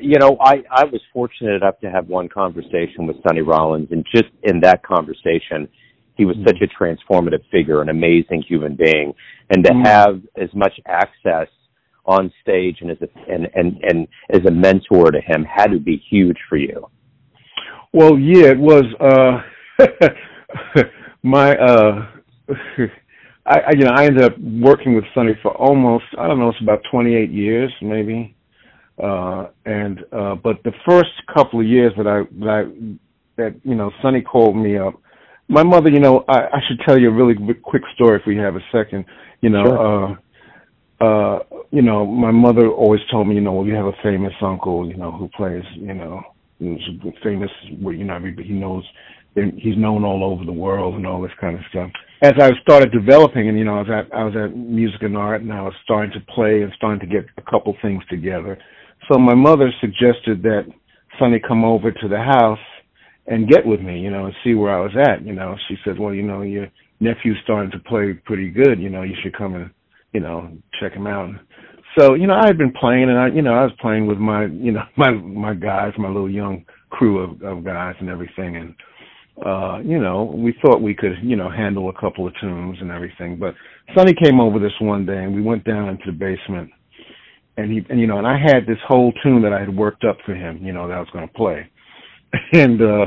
you 0.00 0.18
know, 0.18 0.36
I 0.40 0.62
I 0.70 0.84
was 0.84 1.00
fortunate 1.12 1.56
enough 1.56 1.78
to 1.80 1.90
have 1.90 2.08
one 2.08 2.28
conversation 2.28 3.06
with 3.06 3.16
Sonny 3.26 3.42
Rollins, 3.42 3.88
and 3.90 4.04
just 4.14 4.30
in 4.42 4.60
that 4.60 4.82
conversation, 4.82 5.68
he 6.16 6.24
was 6.24 6.36
mm-hmm. 6.36 6.46
such 6.48 6.58
a 6.62 6.82
transformative 6.82 7.42
figure, 7.50 7.82
an 7.82 7.88
amazing 7.88 8.42
human 8.46 8.76
being, 8.76 9.12
and 9.50 9.64
to 9.64 9.72
mm-hmm. 9.72 9.84
have 9.84 10.20
as 10.36 10.48
much 10.54 10.72
access 10.86 11.48
on 12.06 12.30
stage 12.42 12.78
and 12.80 12.90
as 12.90 12.98
a 13.00 13.32
and 13.32 13.48
and 13.54 13.78
and 13.82 14.08
as 14.30 14.40
a 14.46 14.50
mentor 14.50 15.10
to 15.10 15.20
him 15.20 15.44
had 15.44 15.68
to 15.68 15.78
be 15.78 16.02
huge 16.10 16.36
for 16.48 16.56
you. 16.56 16.88
Well, 17.92 18.18
yeah, 18.18 18.48
it 18.48 18.58
was. 18.58 18.84
uh 19.00 19.42
My 21.22 21.56
uh 21.56 22.06
I, 23.46 23.58
I 23.58 23.70
you 23.72 23.84
know 23.84 23.92
I 23.94 24.04
ended 24.04 24.24
up 24.24 24.38
working 24.38 24.94
with 24.94 25.04
Sonny 25.14 25.32
for 25.42 25.52
almost 25.56 26.04
I 26.18 26.28
don't 26.28 26.38
know 26.38 26.50
it's 26.50 26.60
about 26.60 26.82
28 26.90 27.30
years 27.30 27.72
maybe 27.82 28.36
uh, 29.02 29.48
and 29.64 30.00
uh, 30.12 30.36
but 30.36 30.62
the 30.64 30.72
first 30.88 31.10
couple 31.34 31.60
of 31.60 31.66
years 31.66 31.92
that 31.96 32.06
I 32.06 32.22
that 32.38 32.48
I, 32.48 33.42
that 33.42 33.60
you 33.64 33.74
know 33.74 33.90
Sonny 34.02 34.22
called 34.22 34.56
me 34.56 34.78
up. 34.78 34.94
My 35.48 35.62
mother, 35.62 35.90
you 35.90 36.00
know, 36.00 36.24
I, 36.28 36.44
I 36.44 36.60
should 36.66 36.80
tell 36.86 36.98
you 36.98 37.10
a 37.10 37.12
really 37.12 37.34
quick 37.62 37.82
story 37.94 38.18
if 38.18 38.26
we 38.26 38.36
have 38.36 38.56
a 38.56 38.64
second. 38.72 39.04
You 39.40 39.50
know, 39.50 39.64
sure. 39.64 40.16
uh, 41.00 41.04
uh, 41.04 41.38
you 41.70 41.82
know, 41.82 42.06
my 42.06 42.30
mother 42.30 42.68
always 42.68 43.00
told 43.10 43.28
me, 43.28 43.34
you 43.34 43.40
know, 43.40 43.52
well, 43.52 43.66
you 43.66 43.74
have 43.74 43.86
a 43.86 44.02
famous 44.02 44.32
uncle, 44.40 44.88
you 44.88 44.96
know, 44.96 45.10
who 45.10 45.28
plays, 45.36 45.64
you 45.74 45.92
know, 45.92 46.22
who's 46.58 46.88
famous, 47.22 47.50
you 47.68 48.04
know, 48.04 48.14
everybody 48.14 48.46
he 48.48 48.54
knows, 48.54 48.84
he's 49.34 49.76
known 49.76 50.04
all 50.04 50.24
over 50.24 50.44
the 50.44 50.52
world 50.52 50.94
and 50.94 51.06
all 51.06 51.20
this 51.20 51.32
kind 51.40 51.56
of 51.56 51.62
stuff. 51.68 51.90
As 52.22 52.34
I 52.40 52.52
started 52.62 52.92
developing, 52.92 53.48
and 53.48 53.58
you 53.58 53.64
know, 53.64 53.76
I 53.76 53.80
was 53.80 53.90
at 53.90 54.14
I 54.16 54.24
was 54.24 54.34
at 54.36 54.56
Music 54.56 55.02
and 55.02 55.16
Art, 55.16 55.42
and 55.42 55.52
I 55.52 55.60
was 55.62 55.74
starting 55.82 56.12
to 56.12 56.32
play 56.32 56.62
and 56.62 56.72
starting 56.76 57.00
to 57.00 57.06
get 57.06 57.26
a 57.36 57.42
couple 57.42 57.76
things 57.82 58.02
together 58.08 58.56
so 59.08 59.18
my 59.18 59.34
mother 59.34 59.70
suggested 59.80 60.42
that 60.42 60.66
Sonny 61.18 61.40
come 61.46 61.64
over 61.64 61.90
to 61.90 62.08
the 62.08 62.18
house 62.18 62.58
and 63.26 63.48
get 63.48 63.66
with 63.66 63.80
me, 63.80 64.00
you 64.00 64.10
know, 64.10 64.26
and 64.26 64.34
see 64.44 64.54
where 64.54 64.76
I 64.76 64.80
was 64.80 64.92
at. 64.96 65.24
You 65.24 65.32
know, 65.32 65.56
she 65.68 65.76
said, 65.84 65.98
well, 65.98 66.12
you 66.12 66.22
know, 66.22 66.42
your 66.42 66.68
nephew's 67.00 67.38
starting 67.42 67.70
to 67.72 67.78
play 67.78 68.12
pretty 68.24 68.50
good. 68.50 68.80
You 68.80 68.90
know, 68.90 69.02
you 69.02 69.14
should 69.22 69.36
come 69.36 69.54
and, 69.54 69.70
you 70.12 70.20
know, 70.20 70.50
check 70.80 70.92
him 70.92 71.06
out. 71.06 71.30
So, 71.98 72.14
you 72.14 72.26
know, 72.26 72.34
I 72.34 72.46
had 72.46 72.58
been 72.58 72.72
playing 72.72 73.04
and 73.08 73.18
I, 73.18 73.28
you 73.28 73.42
know, 73.42 73.54
I 73.54 73.62
was 73.62 73.72
playing 73.80 74.06
with 74.06 74.18
my, 74.18 74.46
you 74.46 74.72
know, 74.72 74.82
my, 74.96 75.10
my 75.10 75.54
guys, 75.54 75.92
my 75.98 76.08
little 76.08 76.30
young 76.30 76.64
crew 76.90 77.20
of, 77.20 77.42
of 77.42 77.64
guys 77.64 77.94
and 78.00 78.08
everything. 78.08 78.56
And, 78.56 78.74
uh, 79.44 79.78
you 79.78 79.98
know, 79.98 80.32
we 80.34 80.54
thought 80.62 80.80
we 80.80 80.94
could, 80.94 81.14
you 81.22 81.36
know, 81.36 81.50
handle 81.50 81.88
a 81.88 82.00
couple 82.00 82.26
of 82.26 82.34
tunes 82.40 82.78
and 82.80 82.90
everything. 82.90 83.38
But 83.38 83.54
Sonny 83.96 84.14
came 84.14 84.40
over 84.40 84.58
this 84.58 84.72
one 84.80 85.06
day 85.06 85.24
and 85.24 85.34
we 85.34 85.42
went 85.42 85.64
down 85.64 85.88
into 85.88 86.04
the 86.06 86.12
basement 86.12 86.70
and 87.56 87.70
he 87.70 87.84
and 87.88 88.00
you 88.00 88.06
know 88.06 88.18
and 88.18 88.26
I 88.26 88.38
had 88.38 88.66
this 88.66 88.78
whole 88.86 89.12
tune 89.22 89.42
that 89.42 89.52
I 89.52 89.60
had 89.60 89.74
worked 89.74 90.04
up 90.04 90.18
for 90.24 90.34
him, 90.34 90.58
you 90.64 90.72
know, 90.72 90.88
that 90.88 90.94
I 90.94 91.00
was 91.00 91.08
going 91.12 91.26
to 91.26 91.34
play, 91.34 91.68
and 92.52 92.80
uh 92.80 93.06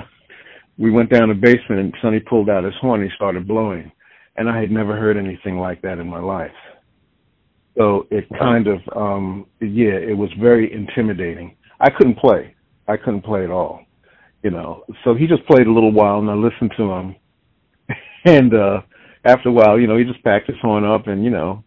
we 0.77 0.91
went 0.91 1.09
down 1.09 1.29
the 1.29 1.35
basement 1.35 1.81
and 1.81 1.93
Sonny 2.01 2.19
pulled 2.19 2.49
out 2.49 2.63
his 2.63 2.73
horn 2.79 3.01
and 3.01 3.09
he 3.09 3.15
started 3.15 3.47
blowing, 3.47 3.91
and 4.35 4.49
I 4.49 4.59
had 4.59 4.71
never 4.71 4.95
heard 4.95 5.17
anything 5.17 5.57
like 5.57 5.81
that 5.81 5.97
in 5.97 6.07
my 6.07 6.19
life. 6.19 6.51
So 7.77 8.07
it 8.09 8.25
kind 8.39 8.67
of 8.67 8.79
um 8.95 9.45
yeah, 9.59 9.95
it 9.95 10.17
was 10.17 10.29
very 10.39 10.71
intimidating. 10.71 11.55
I 11.79 11.89
couldn't 11.89 12.17
play. 12.17 12.55
I 12.87 12.97
couldn't 12.97 13.23
play 13.23 13.43
at 13.43 13.51
all. 13.51 13.81
You 14.43 14.51
know. 14.51 14.83
So 15.03 15.13
he 15.15 15.27
just 15.27 15.45
played 15.47 15.67
a 15.67 15.73
little 15.73 15.91
while 15.91 16.19
and 16.19 16.29
I 16.29 16.33
listened 16.33 16.71
to 16.77 16.91
him. 16.91 17.15
and 18.25 18.53
uh 18.53 18.81
after 19.25 19.49
a 19.49 19.51
while, 19.51 19.77
you 19.77 19.87
know, 19.87 19.97
he 19.97 20.05
just 20.05 20.23
packed 20.23 20.47
his 20.47 20.55
horn 20.61 20.85
up 20.85 21.07
and, 21.07 21.23
you 21.23 21.29
know, 21.29 21.63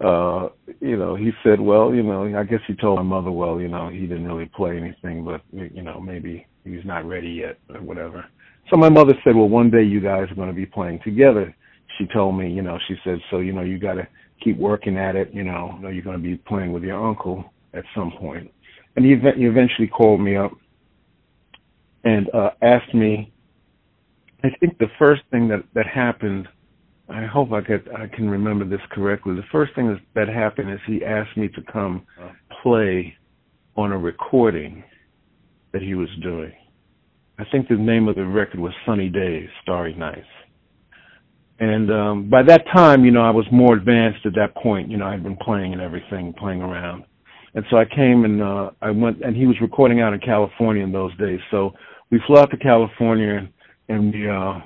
uh, 0.00 0.48
you 0.80 0.96
know, 0.96 1.16
he 1.16 1.30
said, 1.42 1.60
well, 1.60 1.94
you 1.94 2.02
know, 2.02 2.24
I 2.36 2.44
guess 2.44 2.60
he 2.66 2.74
told 2.74 2.98
my 2.98 3.02
mother, 3.02 3.30
well, 3.30 3.60
you 3.60 3.68
know, 3.68 3.88
he 3.88 4.00
didn't 4.00 4.26
really 4.26 4.50
play 4.54 4.76
anything, 4.76 5.24
but, 5.24 5.40
you 5.52 5.82
know, 5.82 6.00
maybe 6.00 6.46
he's 6.64 6.84
not 6.84 7.06
ready 7.06 7.30
yet 7.30 7.58
or 7.74 7.80
whatever. 7.80 8.24
So 8.70 8.76
my 8.76 8.90
mother 8.90 9.14
said, 9.24 9.34
well, 9.34 9.48
one 9.48 9.70
day 9.70 9.82
you 9.82 10.00
guys 10.00 10.30
are 10.30 10.34
going 10.34 10.48
to 10.48 10.54
be 10.54 10.66
playing 10.66 11.00
together. 11.02 11.54
She 11.96 12.06
told 12.06 12.36
me, 12.36 12.50
you 12.50 12.62
know, 12.62 12.78
she 12.88 12.96
said, 13.04 13.20
so, 13.30 13.38
you 13.38 13.52
know, 13.52 13.62
you 13.62 13.78
got 13.78 13.94
to 13.94 14.06
keep 14.42 14.58
working 14.58 14.98
at 14.98 15.16
it, 15.16 15.32
you 15.32 15.44
know, 15.44 15.78
you're 15.82 16.02
going 16.02 16.20
to 16.20 16.22
be 16.22 16.36
playing 16.36 16.72
with 16.72 16.82
your 16.82 17.02
uncle 17.02 17.52
at 17.72 17.84
some 17.94 18.12
point. 18.18 18.50
And 18.96 19.04
he, 19.04 19.14
he 19.14 19.46
eventually 19.46 19.88
called 19.88 20.20
me 20.20 20.36
up 20.36 20.52
and 22.04 22.28
uh, 22.34 22.50
asked 22.60 22.92
me, 22.92 23.32
I 24.44 24.50
think 24.60 24.76
the 24.78 24.88
first 24.98 25.22
thing 25.30 25.48
that, 25.48 25.64
that 25.74 25.86
happened 25.86 26.48
I 27.08 27.24
hope 27.24 27.52
I 27.52 27.60
get 27.60 27.86
I 27.96 28.08
can 28.08 28.28
remember 28.28 28.64
this 28.64 28.80
correctly. 28.90 29.34
The 29.36 29.42
first 29.52 29.74
thing 29.74 29.88
that, 29.88 30.00
that 30.14 30.28
happened 30.28 30.72
is 30.72 30.80
he 30.86 31.04
asked 31.04 31.36
me 31.36 31.48
to 31.48 31.62
come 31.72 32.04
play 32.62 33.14
on 33.76 33.92
a 33.92 33.98
recording 33.98 34.82
that 35.72 35.82
he 35.82 35.94
was 35.94 36.08
doing. 36.22 36.52
I 37.38 37.44
think 37.52 37.68
the 37.68 37.76
name 37.76 38.08
of 38.08 38.16
the 38.16 38.24
record 38.24 38.58
was 38.58 38.72
Sunny 38.84 39.08
Days, 39.08 39.48
Starry 39.62 39.94
Nights. 39.94 40.26
And 41.60 41.90
um 41.92 42.28
by 42.28 42.42
that 42.42 42.64
time, 42.74 43.04
you 43.04 43.12
know, 43.12 43.22
I 43.22 43.30
was 43.30 43.46
more 43.52 43.74
advanced 43.74 44.26
at 44.26 44.34
that 44.34 44.54
point. 44.56 44.90
You 44.90 44.96
know, 44.96 45.06
I'd 45.06 45.22
been 45.22 45.36
playing 45.36 45.74
and 45.74 45.82
everything, 45.82 46.34
playing 46.36 46.60
around. 46.60 47.04
And 47.54 47.64
so 47.70 47.76
I 47.76 47.84
came 47.84 48.24
and 48.24 48.42
uh 48.42 48.70
I 48.82 48.90
went 48.90 49.22
and 49.22 49.36
he 49.36 49.46
was 49.46 49.56
recording 49.60 50.00
out 50.00 50.12
in 50.12 50.20
California 50.20 50.82
in 50.82 50.90
those 50.90 51.16
days. 51.18 51.40
So 51.52 51.72
we 52.10 52.20
flew 52.26 52.38
out 52.38 52.50
to 52.50 52.56
California 52.56 53.48
and 53.88 54.12
we 54.12 54.28
uh 54.28 54.58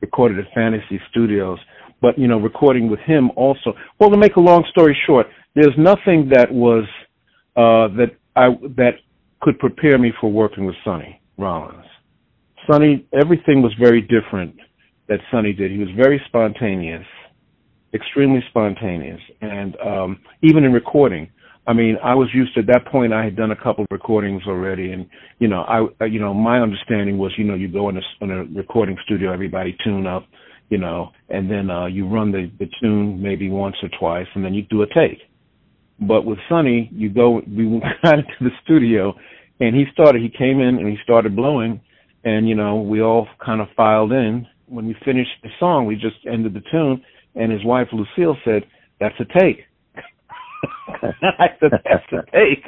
recorded 0.00 0.38
at 0.38 0.52
Fantasy 0.54 1.00
Studios 1.10 1.58
but 2.00 2.18
you 2.18 2.28
know, 2.28 2.38
recording 2.38 2.88
with 2.88 3.00
him 3.00 3.30
also. 3.36 3.74
Well, 3.98 4.10
to 4.10 4.16
make 4.16 4.36
a 4.36 4.40
long 4.40 4.64
story 4.70 4.96
short, 5.06 5.26
there's 5.54 5.74
nothing 5.76 6.30
that 6.32 6.52
was 6.52 6.84
uh, 7.56 7.88
that 7.96 8.16
I 8.36 8.48
that 8.76 8.92
could 9.40 9.58
prepare 9.58 9.98
me 9.98 10.12
for 10.20 10.30
working 10.30 10.64
with 10.64 10.76
Sonny 10.84 11.20
Rollins. 11.36 11.84
Sonny, 12.70 13.06
everything 13.20 13.62
was 13.62 13.72
very 13.80 14.02
different 14.02 14.54
that 15.08 15.20
Sonny 15.30 15.52
did. 15.52 15.70
He 15.70 15.78
was 15.78 15.88
very 15.96 16.20
spontaneous, 16.26 17.06
extremely 17.94 18.40
spontaneous, 18.50 19.20
and 19.40 19.76
um, 19.80 20.20
even 20.42 20.64
in 20.64 20.72
recording. 20.72 21.30
I 21.68 21.74
mean, 21.74 21.98
I 22.02 22.14
was 22.14 22.30
used 22.32 22.54
to 22.54 22.60
at 22.60 22.66
that 22.68 22.86
point. 22.86 23.12
I 23.12 23.22
had 23.22 23.36
done 23.36 23.50
a 23.50 23.56
couple 23.56 23.84
of 23.84 23.88
recordings 23.90 24.40
already, 24.48 24.92
and 24.92 25.06
you 25.38 25.48
know, 25.48 25.64
I, 26.00 26.06
you 26.06 26.18
know, 26.18 26.32
my 26.32 26.60
understanding 26.60 27.18
was, 27.18 27.32
you 27.36 27.44
know, 27.44 27.54
you 27.54 27.68
go 27.68 27.90
in 27.90 27.98
a, 27.98 28.00
in 28.22 28.30
a 28.30 28.44
recording 28.58 28.96
studio, 29.04 29.34
everybody 29.34 29.76
tune 29.84 30.06
up, 30.06 30.24
you 30.70 30.78
know, 30.78 31.10
and 31.28 31.50
then 31.50 31.68
uh, 31.68 31.84
you 31.84 32.08
run 32.08 32.32
the, 32.32 32.50
the 32.58 32.70
tune 32.80 33.20
maybe 33.20 33.50
once 33.50 33.76
or 33.82 33.90
twice, 34.00 34.26
and 34.34 34.42
then 34.42 34.54
you 34.54 34.62
do 34.62 34.80
a 34.80 34.86
take. 34.86 35.18
But 36.00 36.24
with 36.24 36.38
Sonny, 36.48 36.88
you 36.90 37.10
go, 37.10 37.42
we 37.46 37.66
went 37.68 37.84
into 38.04 38.32
the 38.40 38.50
studio, 38.64 39.12
and 39.60 39.76
he 39.76 39.84
started, 39.92 40.22
he 40.22 40.30
came 40.30 40.60
in 40.60 40.78
and 40.78 40.88
he 40.88 40.96
started 41.04 41.36
blowing, 41.36 41.82
and 42.24 42.48
you 42.48 42.54
know 42.54 42.76
we 42.76 43.02
all 43.02 43.28
kind 43.44 43.60
of 43.60 43.68
filed 43.76 44.12
in. 44.12 44.46
When 44.68 44.86
we 44.86 44.96
finished 45.04 45.32
the 45.42 45.50
song, 45.60 45.84
we 45.84 45.96
just 45.96 46.16
ended 46.26 46.54
the 46.54 46.62
tune, 46.70 47.04
and 47.34 47.52
his 47.52 47.62
wife 47.62 47.88
Lucille 47.92 48.38
said, 48.42 48.64
"That's 49.00 49.20
a 49.20 49.38
take." 49.38 49.67
I 51.38 51.46
said, 51.60 51.70
"That's 51.84 52.12
a 52.12 52.22
take." 52.32 52.64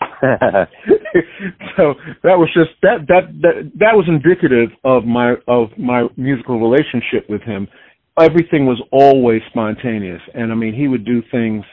so 1.76 1.94
that 2.22 2.36
was 2.36 2.48
just 2.54 2.70
that 2.82 3.06
that 3.08 3.32
that 3.42 3.70
that 3.78 3.94
was 3.94 4.06
indicative 4.08 4.70
of 4.84 5.04
my 5.04 5.34
of 5.46 5.68
my 5.78 6.06
musical 6.16 6.60
relationship 6.60 7.28
with 7.28 7.42
him. 7.42 7.68
Everything 8.18 8.66
was 8.66 8.82
always 8.92 9.40
spontaneous, 9.50 10.20
and 10.34 10.52
I 10.52 10.54
mean 10.54 10.74
he 10.74 10.88
would 10.88 11.04
do 11.04 11.22
things. 11.30 11.64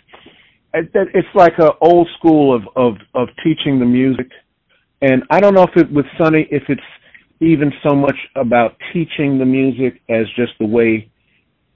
It's 0.73 1.27
like 1.35 1.53
a 1.59 1.71
old 1.81 2.07
school 2.17 2.55
of 2.55 2.63
of 2.75 2.95
of 3.15 3.29
teaching 3.43 3.79
the 3.79 3.85
music, 3.85 4.27
and 5.01 5.23
I 5.29 5.39
don't 5.39 5.53
know 5.53 5.63
if 5.63 5.75
it 5.75 5.91
with 5.91 6.05
Sonny 6.17 6.47
if 6.51 6.63
it's 6.69 6.81
even 7.39 7.71
so 7.87 7.95
much 7.95 8.17
about 8.35 8.75
teaching 8.93 9.37
the 9.37 9.45
music 9.45 10.01
as 10.09 10.25
just 10.35 10.53
the 10.59 10.65
way 10.65 11.09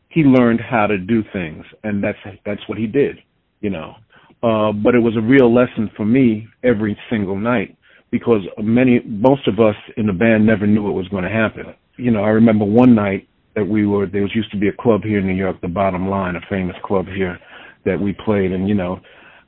he 0.10 0.24
learned 0.24 0.60
how 0.60 0.88
to 0.88 0.98
do 0.98 1.24
things, 1.32 1.66
and 1.84 2.04
that's 2.04 2.18
that's 2.46 2.62
what 2.68 2.78
he 2.78 2.88
did, 2.88 3.18
you 3.62 3.70
know. 3.70 3.96
Uh, 4.44 4.72
but 4.72 4.96
it 4.96 5.00
was 5.00 5.16
a 5.16 5.22
real 5.22 5.54
lesson 5.54 5.90
for 5.96 6.06
me 6.06 6.48
every 6.64 6.98
single 7.10 7.38
night 7.38 7.78
because 8.10 8.42
many, 8.62 9.00
most 9.06 9.48
of 9.48 9.60
us 9.60 9.76
in 9.98 10.08
the 10.08 10.14
band 10.14 10.46
never 10.46 10.68
knew 10.68 10.84
what 10.84 10.94
was 10.94 11.08
going 11.08 11.24
to 11.24 11.30
happen. 11.30 11.74
You 11.98 12.12
know, 12.12 12.24
I 12.24 12.30
remember 12.30 12.66
one 12.66 12.94
night 12.94 13.28
that 13.56 13.66
we 13.66 13.86
were, 13.86 14.06
there 14.06 14.22
was 14.22 14.36
used 14.36 14.52
to 14.52 14.58
be 14.58 14.68
a 14.68 14.74
club 14.74 15.02
here 15.04 15.20
in 15.20 15.28
New 15.28 15.36
York, 15.36 15.62
the 15.62 15.68
Bottom 15.68 16.10
Line, 16.10 16.36
a 16.36 16.42
famous 16.50 16.76
club 16.84 17.06
here 17.08 17.40
that 17.86 18.00
we 18.00 18.14
played. 18.26 18.52
And, 18.52 18.68
you 18.68 18.76
know, 18.76 19.00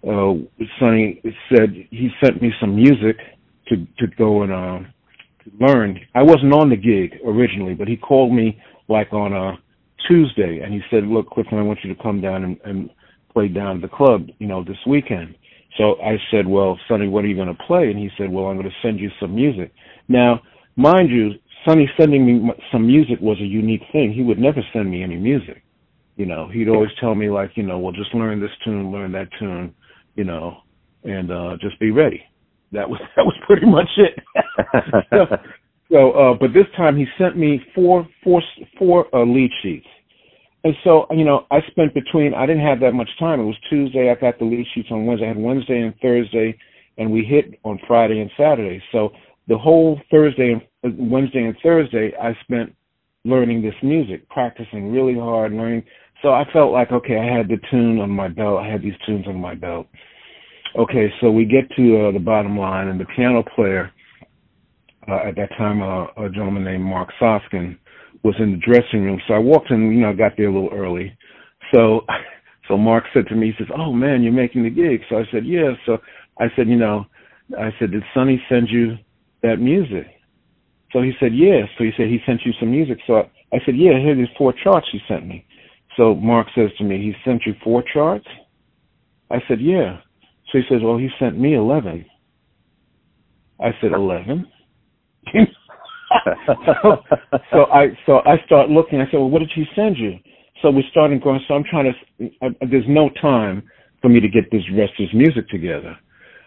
uh, 0.08 0.66
Sonny 0.80 1.22
said 1.50 1.74
he 1.90 2.10
sent 2.24 2.42
me 2.42 2.52
some 2.60 2.76
music 2.76 3.18
to, 3.68 3.78
to 3.98 4.08
go 4.18 4.44
and, 4.44 4.52
uh, 4.52 4.80
to 5.44 5.66
learn. 5.66 6.00
I 6.16 6.22
wasn't 6.22 6.54
on 6.54 6.70
the 6.70 6.76
gig 6.76 7.20
originally, 7.26 7.74
but 7.74 7.88
he 7.88 7.98
called 7.98 8.34
me 8.34 8.62
like 8.88 9.12
on 9.12 9.34
a 9.34 9.58
Tuesday 10.08 10.62
and 10.64 10.74
he 10.74 10.82
said, 10.92 11.06
look, 11.06 11.30
Clifton, 11.30 11.58
I 11.58 11.64
want 11.64 11.80
you 11.84 11.94
to 11.94 12.02
come 12.02 12.22
down 12.22 12.44
and, 12.44 12.60
and 12.66 12.90
played 13.34 13.54
down 13.54 13.78
at 13.78 13.82
the 13.82 13.96
club, 13.96 14.28
you 14.40 14.48
know, 14.48 14.64
this 14.64 14.78
weekend. 14.88 15.36
So 15.78 15.96
I 16.02 16.18
said, 16.32 16.48
well, 16.48 16.80
Sonny, 16.88 17.08
what 17.08 17.26
are 17.26 17.28
you 17.28 17.36
going 17.36 17.48
to 17.48 17.64
play? 17.66 17.90
And 17.90 17.98
he 17.98 18.10
said, 18.18 18.32
well, 18.32 18.46
I'm 18.46 18.58
going 18.58 18.70
to 18.70 18.88
send 18.88 19.00
you 19.00 19.10
some 19.20 19.36
music. 19.36 19.74
Now, 20.08 20.42
mind 20.76 21.10
you, 21.10 21.32
Sonny 21.66 21.90
sending 21.98 22.26
me 22.26 22.52
some 22.72 22.86
music 22.86 23.18
was 23.22 23.38
a 23.40 23.46
unique 23.46 23.82
thing. 23.92 24.14
He 24.14 24.22
would 24.22 24.38
never 24.38 24.62
send 24.74 24.90
me 24.90 25.04
any 25.04 25.16
music. 25.16 25.64
You 26.16 26.28
know, 26.28 26.48
he'd 26.54 26.70
always 26.70 26.92
tell 27.00 27.16
me 27.16 27.30
like, 27.30 27.52
you 27.56 27.64
know, 27.64 27.80
well, 27.80 27.92
just 27.92 28.14
learn 28.14 28.40
this 28.40 28.52
tune, 28.64 28.92
learn 28.92 29.12
that 29.14 29.30
tune, 29.40 29.74
you 30.16 30.24
know, 30.24 30.58
and 31.04 31.32
uh 31.32 31.58
just 31.60 31.80
be 31.80 31.90
ready. 31.90 32.22
That 32.72 32.88
was 32.88 33.00
that 33.16 33.26
was 33.26 33.36
pretty 33.48 33.66
much 33.66 33.90
it. 33.98 34.24
so, 35.10 35.26
so 35.92 36.12
uh 36.12 36.34
but 36.40 36.54
this 36.54 36.68
time 36.78 36.96
he 36.98 37.06
sent 37.18 37.36
me 37.36 37.60
four 37.74 38.08
four 38.24 38.44
four 38.78 39.08
uh 39.16 39.26
lead 39.26 39.50
sheets 39.64 39.88
and 40.64 40.76
so, 40.84 41.06
you 41.12 41.26
know, 41.26 41.46
I 41.52 41.60
spent 41.72 41.94
between, 41.94 42.34
I 42.34 42.46
didn't 42.46 42.66
have 42.66 42.80
that 42.80 42.94
much 42.94 43.10
time. 43.20 43.42
It 43.42 43.46
was 43.46 43.58
Tuesday. 43.70 44.10
I 44.10 44.16
got 44.16 44.40
the 44.40 44.46
lead 44.46 44.66
sheets 44.74 44.90
on 44.92 45.06
Wednesday. 45.06 45.26
I 45.26 45.30
had 45.30 45.38
Wednesday 45.38 45.82
and 45.82 45.94
Thursday, 46.02 46.58
and 46.98 47.12
we 47.12 47.24
hit 47.24 47.60
on 47.64 47.80
Friday 47.86 48.22
and 48.22 48.32
Saturday. 48.38 48.82
So 48.92 49.12
the 49.48 49.58
whole 49.58 50.00
Thursday 50.10 50.54
and 50.54 50.62
uh, 50.86 50.96
Wednesday 50.98 51.44
and 51.44 51.56
Thursday, 51.62 52.14
I 52.22 52.34
spent 52.44 52.74
learning 53.26 53.62
this 53.62 53.76
music, 53.84 54.28
practicing 54.30 54.92
really 54.92 55.16
hard, 55.20 55.52
learning. 55.52 55.84
So 56.22 56.30
I 56.30 56.46
felt 56.54 56.72
like, 56.72 56.92
okay, 56.94 57.18
I 57.18 57.38
had 57.38 57.50
the 57.50 57.58
tune 57.70 58.00
on 58.00 58.10
my 58.10 58.30
belt. 58.30 58.62
I 58.62 58.68
had 58.70 58.82
these 58.82 58.94
tunes 59.06 59.28
on 59.28 59.36
my 59.36 59.56
belt. 59.56 59.88
Okay, 60.78 61.12
so 61.20 61.30
we 61.30 61.44
get 61.44 61.70
to 61.76 62.08
uh, 62.08 62.12
the 62.14 62.20
bottom 62.20 62.58
line, 62.58 62.88
and 62.88 63.00
the 63.00 63.06
piano 63.16 63.44
player 63.56 63.92
uh, 65.10 65.28
at 65.28 65.36
that 65.36 65.50
time, 65.58 65.82
uh, 65.82 66.06
a 66.24 66.30
gentleman 66.30 66.64
named 66.64 66.84
Mark 66.84 67.10
Soskin, 67.20 67.78
was 68.24 68.36
in 68.40 68.52
the 68.52 68.58
dressing 68.58 69.04
room. 69.04 69.22
So 69.28 69.34
I 69.34 69.40
walked 69.40 69.70
in, 69.72 69.92
you 69.92 70.02
know, 70.02 70.10
I 70.10 70.14
got 70.14 70.34
there 70.38 70.48
a 70.48 70.54
little 70.54 70.72
early. 70.74 71.16
So, 71.74 72.02
so 72.68 72.78
Mark 72.78 73.04
said 73.14 73.28
to 73.28 73.36
me, 73.36 73.48
he 73.48 73.54
says, 73.58 73.72
"Oh 73.78 73.92
man, 73.94 74.24
you're 74.24 74.34
making 74.34 74.64
the 74.64 74.70
gig." 74.70 75.02
So 75.10 75.18
I 75.18 75.24
said, 75.32 75.46
"Yeah." 75.46 75.74
So 75.86 75.98
I 76.40 76.48
said, 76.56 76.68
you 76.68 76.78
know, 76.78 77.06
I 77.58 77.70
said, 77.80 77.92
"Did 77.92 78.04
Sonny 78.14 78.42
send 78.50 78.70
you 78.70 78.98
that 79.42 79.58
music?" 79.58 80.08
So 80.92 81.02
he 81.02 81.12
said, 81.20 81.34
"Yeah." 81.34 81.66
So 81.78 81.84
he 81.84 81.92
said 81.98 82.08
he 82.08 82.20
sent 82.26 82.42
you 82.46 82.54
some 82.60 82.72
music. 82.72 83.00
So 83.06 83.16
I, 83.16 83.22
I 83.54 83.60
said, 83.66 83.76
"Yeah, 83.76 84.00
here 84.00 84.20
are 84.20 84.28
four 84.38 84.54
charts 84.64 84.88
he 84.92 85.00
sent 85.08 85.28
me." 85.28 85.46
So 85.98 86.16
Mark 86.16 86.48
says 86.56 86.70
to 86.78 86.84
me, 86.84 86.98
"He 86.98 87.14
sent 87.30 87.44
you 87.46 87.54
four 87.64 87.84
charts?" 87.94 88.28
I 89.30 89.38
said, 89.48 89.60
"Yeah." 89.60 90.00
So 90.52 90.60
he 90.60 90.64
says, 90.70 90.82
"Well, 90.82 90.98
he 90.98 91.10
sent 91.20 91.38
me 91.38 91.56
11." 91.56 92.06
I 93.60 93.72
said, 93.82 93.92
"11?" 93.92 94.48
so, 97.52 97.66
I 97.72 97.88
so 98.06 98.20
I 98.26 98.38
start 98.46 98.70
looking. 98.70 99.02
I 99.02 99.06
said, 99.06 99.18
well, 99.20 99.30
what 99.30 99.40
did 99.40 99.52
he 99.54 99.66
send 99.76 99.98
you? 99.98 100.18
So 100.62 100.72
we 100.72 100.84
started 100.92 101.22
going. 101.24 101.42
So 101.48 101.54
I'm 101.54 101.64
trying 101.64 101.94
to. 101.94 102.30
I, 102.42 102.50
there's 102.70 102.86
no 102.88 103.10
time 103.22 103.64
for 104.02 104.10
me 104.10 104.20
to 104.20 104.28
get 104.28 104.52
this 104.52 104.64
rest 104.76 104.94
of 105.00 105.10
his 105.10 105.14
music 105.14 105.50
together. 105.50 105.98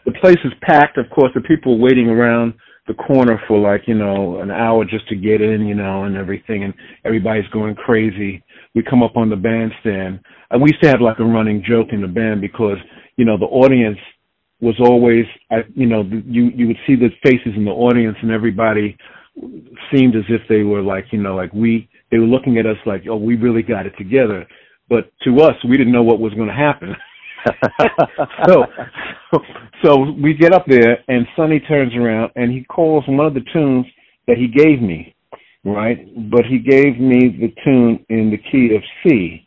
The 0.04 0.12
place 0.12 0.38
is 0.44 0.52
packed. 0.62 0.98
Of 0.98 1.10
course, 1.10 1.32
the 1.34 1.40
people 1.42 1.74
are 1.74 1.78
waiting 1.78 2.08
around 2.08 2.54
the 2.86 2.94
corner 2.94 3.40
for 3.48 3.58
like 3.58 3.82
you 3.86 3.94
know 3.94 4.40
an 4.40 4.50
hour 4.50 4.84
just 4.84 5.08
to 5.08 5.16
get 5.16 5.40
in, 5.40 5.66
you 5.66 5.74
know, 5.74 6.04
and 6.04 6.16
everything, 6.16 6.64
and 6.64 6.72
everybody's 7.04 7.48
going 7.52 7.74
crazy. 7.74 8.42
We 8.74 8.82
come 8.82 9.02
up 9.02 9.16
on 9.16 9.30
the 9.30 9.36
bandstand, 9.36 10.20
and 10.50 10.62
we 10.62 10.70
used 10.70 10.82
to 10.82 10.88
have 10.88 11.00
like 11.00 11.18
a 11.18 11.24
running 11.24 11.64
joke 11.66 11.88
in 11.92 12.02
the 12.02 12.08
band 12.08 12.40
because 12.40 12.78
you 13.16 13.24
know 13.24 13.36
the 13.36 13.46
audience 13.46 13.98
was 14.60 14.76
always, 14.80 15.24
you 15.74 15.86
know, 15.86 16.02
you 16.02 16.50
you 16.54 16.66
would 16.68 16.78
see 16.86 16.96
the 16.96 17.10
faces 17.22 17.52
in 17.56 17.64
the 17.64 17.70
audience, 17.70 18.16
and 18.22 18.30
everybody 18.30 18.96
seemed 19.92 20.16
as 20.16 20.24
if 20.28 20.42
they 20.48 20.62
were 20.62 20.82
like, 20.82 21.06
you 21.12 21.22
know, 21.22 21.34
like 21.34 21.52
we, 21.52 21.88
they 22.10 22.18
were 22.18 22.26
looking 22.26 22.58
at 22.58 22.66
us 22.66 22.76
like, 22.86 23.04
oh, 23.08 23.16
we 23.16 23.36
really 23.36 23.62
got 23.62 23.86
it 23.86 23.94
together. 23.98 24.46
But 24.88 25.10
to 25.24 25.40
us, 25.40 25.54
we 25.68 25.76
didn't 25.76 25.92
know 25.92 26.02
what 26.02 26.20
was 26.20 26.32
going 26.34 26.48
to 26.48 26.54
happen. 26.54 26.94
so, 28.48 28.64
so 29.84 30.10
we 30.22 30.34
get 30.34 30.52
up 30.52 30.64
there 30.66 30.98
and 31.08 31.26
Sonny 31.36 31.60
turns 31.60 31.94
around 31.94 32.32
and 32.36 32.50
he 32.50 32.64
calls 32.64 33.04
one 33.06 33.26
of 33.26 33.34
the 33.34 33.44
tunes 33.52 33.86
that 34.26 34.36
he 34.36 34.48
gave 34.48 34.80
me, 34.80 35.14
right? 35.64 35.98
But 36.30 36.44
he 36.46 36.58
gave 36.58 36.98
me 36.98 37.36
the 37.40 37.52
tune 37.64 38.04
in 38.08 38.30
the 38.30 38.38
key 38.38 38.74
of 38.74 38.82
C, 39.02 39.46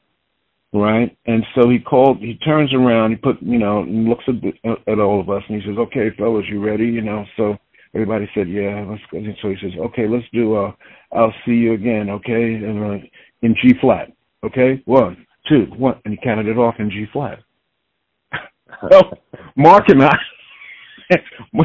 right? 0.73 1.15
And 1.25 1.43
so 1.55 1.69
he 1.69 1.79
called, 1.79 2.19
he 2.19 2.37
turns 2.37 2.73
around, 2.73 3.11
he 3.11 3.17
put, 3.17 3.41
you 3.41 3.59
know, 3.59 3.81
looks 3.81 4.23
at, 4.27 4.35
the, 4.41 4.91
at 4.91 4.99
all 4.99 5.19
of 5.19 5.29
us 5.29 5.43
and 5.49 5.61
he 5.61 5.67
says, 5.67 5.77
okay, 5.77 6.09
fellas, 6.17 6.45
you 6.49 6.63
ready? 6.63 6.85
You 6.85 7.01
know, 7.01 7.25
so 7.35 7.57
Everybody 7.93 8.29
said, 8.35 8.47
yeah, 8.49 8.85
let's 8.87 9.01
go. 9.11 9.19
So 9.41 9.49
he 9.49 9.55
says, 9.61 9.71
okay, 9.79 10.07
let's 10.07 10.25
do, 10.31 10.55
uh, 10.55 10.71
I'll 11.11 11.33
see 11.45 11.53
you 11.53 11.73
again, 11.73 12.09
okay? 12.09 12.53
And, 12.55 12.83
uh, 12.83 13.05
in 13.41 13.55
G 13.61 13.73
flat, 13.81 14.11
okay? 14.43 14.81
One, 14.85 15.25
two, 15.47 15.65
one. 15.77 15.99
And 16.05 16.13
he 16.13 16.19
counted 16.23 16.47
it 16.47 16.57
off 16.57 16.75
in 16.79 16.91
G 16.91 17.05
flat. 17.11 17.39
so 18.91 19.17
Mark 19.55 19.85
and 19.89 20.03
I, 20.03 20.15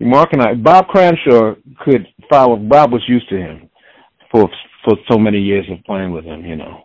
Mark 0.00 0.32
and 0.32 0.42
I, 0.42 0.54
Bob 0.54 0.86
Cranshaw 0.86 1.56
could 1.80 2.06
follow, 2.30 2.56
Bob 2.56 2.92
was 2.92 3.02
used 3.08 3.28
to 3.30 3.36
him 3.36 3.68
for, 4.30 4.48
for 4.84 4.96
so 5.10 5.18
many 5.18 5.38
years 5.38 5.66
of 5.70 5.82
playing 5.84 6.12
with 6.12 6.24
him, 6.24 6.44
you 6.44 6.56
know. 6.56 6.84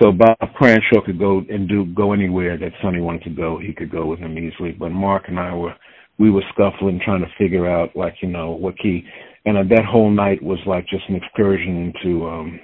So 0.00 0.12
Bob 0.12 0.38
Cranshaw 0.54 1.04
could 1.04 1.18
go 1.18 1.42
and 1.50 1.68
do 1.68 1.84
go 1.94 2.12
anywhere 2.12 2.56
that 2.56 2.72
Sonny 2.80 3.00
wanted 3.00 3.24
to 3.24 3.30
go. 3.30 3.58
He 3.58 3.74
could 3.74 3.90
go 3.90 4.06
with 4.06 4.18
him 4.18 4.38
easily. 4.38 4.72
But 4.72 4.90
Mark 4.90 5.24
and 5.28 5.38
I 5.38 5.54
were 5.54 5.74
we 6.18 6.30
were 6.30 6.44
scuffling, 6.52 7.00
trying 7.04 7.20
to 7.20 7.30
figure 7.38 7.68
out 7.68 7.96
like 7.96 8.14
you 8.22 8.28
know 8.28 8.50
what 8.50 8.78
key. 8.78 9.04
And 9.46 9.58
uh, 9.58 9.62
that 9.70 9.84
whole 9.84 10.10
night 10.10 10.42
was 10.42 10.58
like 10.66 10.86
just 10.88 11.04
an 11.08 11.16
excursion 11.16 11.92
into. 11.92 12.26
um 12.26 12.60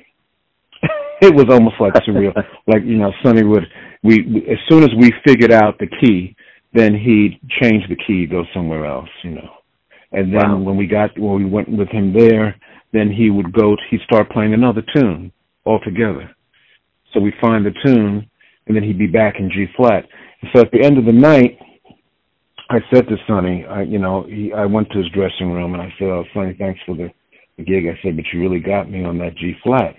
It 1.22 1.34
was 1.34 1.46
almost 1.50 1.76
like 1.78 1.92
surreal. 1.94 2.34
like 2.66 2.82
you 2.84 2.96
know, 2.96 3.12
Sonny 3.22 3.44
would 3.44 3.64
we, 4.02 4.22
we 4.22 4.48
as 4.50 4.58
soon 4.68 4.82
as 4.82 4.90
we 4.96 5.12
figured 5.26 5.52
out 5.52 5.78
the 5.78 5.88
key, 6.00 6.34
then 6.72 6.94
he'd 6.94 7.38
change 7.60 7.84
the 7.88 7.96
key, 7.96 8.26
go 8.26 8.44
somewhere 8.54 8.86
else. 8.86 9.08
You 9.22 9.32
know, 9.32 9.50
and 10.12 10.32
then 10.32 10.50
wow. 10.50 10.58
when 10.58 10.76
we 10.76 10.86
got 10.86 11.18
when 11.18 11.34
we 11.34 11.44
went 11.44 11.68
with 11.68 11.88
him 11.88 12.12
there, 12.12 12.56
then 12.92 13.10
he 13.10 13.30
would 13.30 13.52
go. 13.52 13.76
He'd 13.90 14.00
start 14.02 14.30
playing 14.30 14.54
another 14.54 14.82
tune 14.94 15.32
altogether. 15.66 16.30
So 17.12 17.20
we 17.20 17.32
find 17.40 17.66
the 17.66 17.72
tune, 17.84 18.30
and 18.66 18.76
then 18.76 18.82
he'd 18.82 18.98
be 18.98 19.06
back 19.06 19.34
in 19.38 19.50
G 19.50 19.66
flat. 19.76 20.04
So 20.54 20.62
at 20.62 20.70
the 20.70 20.82
end 20.82 20.96
of 20.96 21.04
the 21.04 21.12
night, 21.12 21.58
I 22.70 22.78
said 22.94 23.08
to 23.08 23.16
Sonny, 23.26 23.66
I, 23.68 23.82
you 23.82 23.98
know, 23.98 24.22
he, 24.28 24.52
I 24.52 24.64
went 24.64 24.90
to 24.90 24.98
his 24.98 25.08
dressing 25.10 25.50
room 25.50 25.74
and 25.74 25.82
I 25.82 25.92
said, 25.98 26.06
"Oh, 26.06 26.22
Sonny, 26.32 26.54
thanks 26.56 26.78
for 26.86 26.94
the, 26.94 27.10
the 27.58 27.64
gig." 27.64 27.86
I 27.86 27.98
said, 28.00 28.14
"But 28.14 28.26
you 28.32 28.40
really 28.40 28.60
got 28.60 28.88
me 28.88 29.02
on 29.02 29.18
that 29.18 29.34
G 29.34 29.54
flat." 29.64 29.96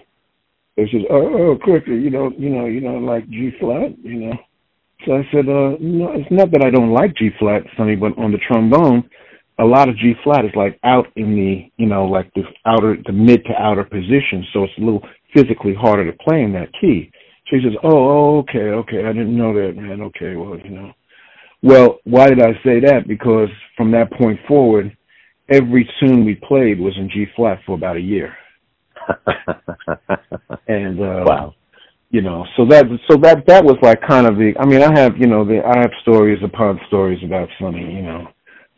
He 0.78 0.86
says, 0.90 1.02
"Oh, 1.10 1.52
oh, 1.52 1.58
quicker, 1.62 1.94
you 1.94 2.10
know, 2.10 2.32
you 2.38 2.50
know, 2.50 2.68
you 2.68 2.80
don't 2.80 3.06
like 3.06 3.30
G 3.30 3.52
flat, 3.60 3.92
you 4.02 4.16
know." 4.16 4.34
So 5.06 5.18
I 5.18 5.28
said, 5.34 5.50
"Uh, 5.50 5.76
no, 5.82 6.14
it's 6.14 6.32
not 6.32 6.52
that 6.52 6.64
I 6.64 6.70
don't 6.70 6.94
like 6.94 7.14
G 7.18 7.30
flat, 7.40 7.64
Sonny, 7.76 7.98
but 7.98 8.18
on 8.18 8.32
the 8.32 8.40
trombone, 8.48 9.04
a 9.60 9.66
lot 9.66 9.90
of 9.90 9.98
G 9.98 10.14
flat 10.24 10.46
is 10.46 10.56
like 10.56 10.80
out 10.86 11.08
in 11.18 11.36
the, 11.36 11.70
you 11.76 11.88
know, 11.88 12.06
like 12.06 12.34
the 12.36 12.44
outer, 12.66 12.96
the 13.06 13.12
mid 13.12 13.44
to 13.46 13.54
outer 13.62 13.84
position, 13.84 14.48
so 14.54 14.64
it's 14.64 14.78
a 14.78 14.82
little 14.82 15.04
physically 15.36 15.74
harder 15.74 16.10
to 16.10 16.18
play 16.24 16.42
in 16.42 16.54
that 16.54 16.72
key." 16.80 17.12
So 17.50 17.58
he 17.58 17.64
says, 17.64 17.76
"Oh, 17.84 17.90
oh 17.92 18.38
okay, 18.48 18.72
okay, 18.80 19.04
I 19.04 19.12
didn't 19.12 19.36
know 19.36 19.54
that, 19.54 19.76
man. 19.76 20.00
Okay, 20.04 20.38
well, 20.38 20.58
you 20.58 20.70
know." 20.70 20.94
Well, 21.62 22.00
why 22.06 22.28
did 22.28 22.42
I 22.42 22.54
say 22.64 22.80
that? 22.82 23.08
Because 23.08 23.50
from 23.78 23.92
that 23.92 24.12
point 24.14 24.40
forward, 24.48 24.96
every 25.50 25.88
tune 26.00 26.26
we 26.26 26.36
played 26.36 26.80
was 26.80 26.94
in 26.98 27.10
G 27.10 27.26
flat 27.36 27.60
for 27.66 27.76
about 27.76 27.98
a 27.98 28.02
year. 28.02 28.34
and 30.68 31.00
uh 31.00 31.24
wow. 31.26 31.56
you 32.12 32.22
know, 32.22 32.46
so 32.56 32.66
that 32.66 32.86
so 33.10 33.18
that 33.18 33.46
that 33.48 33.64
was 33.64 33.78
like 33.82 34.00
kind 34.08 34.28
of 34.28 34.36
the 34.38 34.54
I 34.60 34.66
mean, 34.66 34.82
I 34.82 35.00
have, 35.00 35.18
you 35.18 35.28
know, 35.28 35.44
the 35.46 35.62
I 35.66 35.80
have 35.80 35.92
stories 36.02 36.40
upon 36.44 36.80
stories 36.88 37.20
about 37.24 37.50
Sonny, 37.60 37.94
you 37.96 38.02
know, 38.04 38.28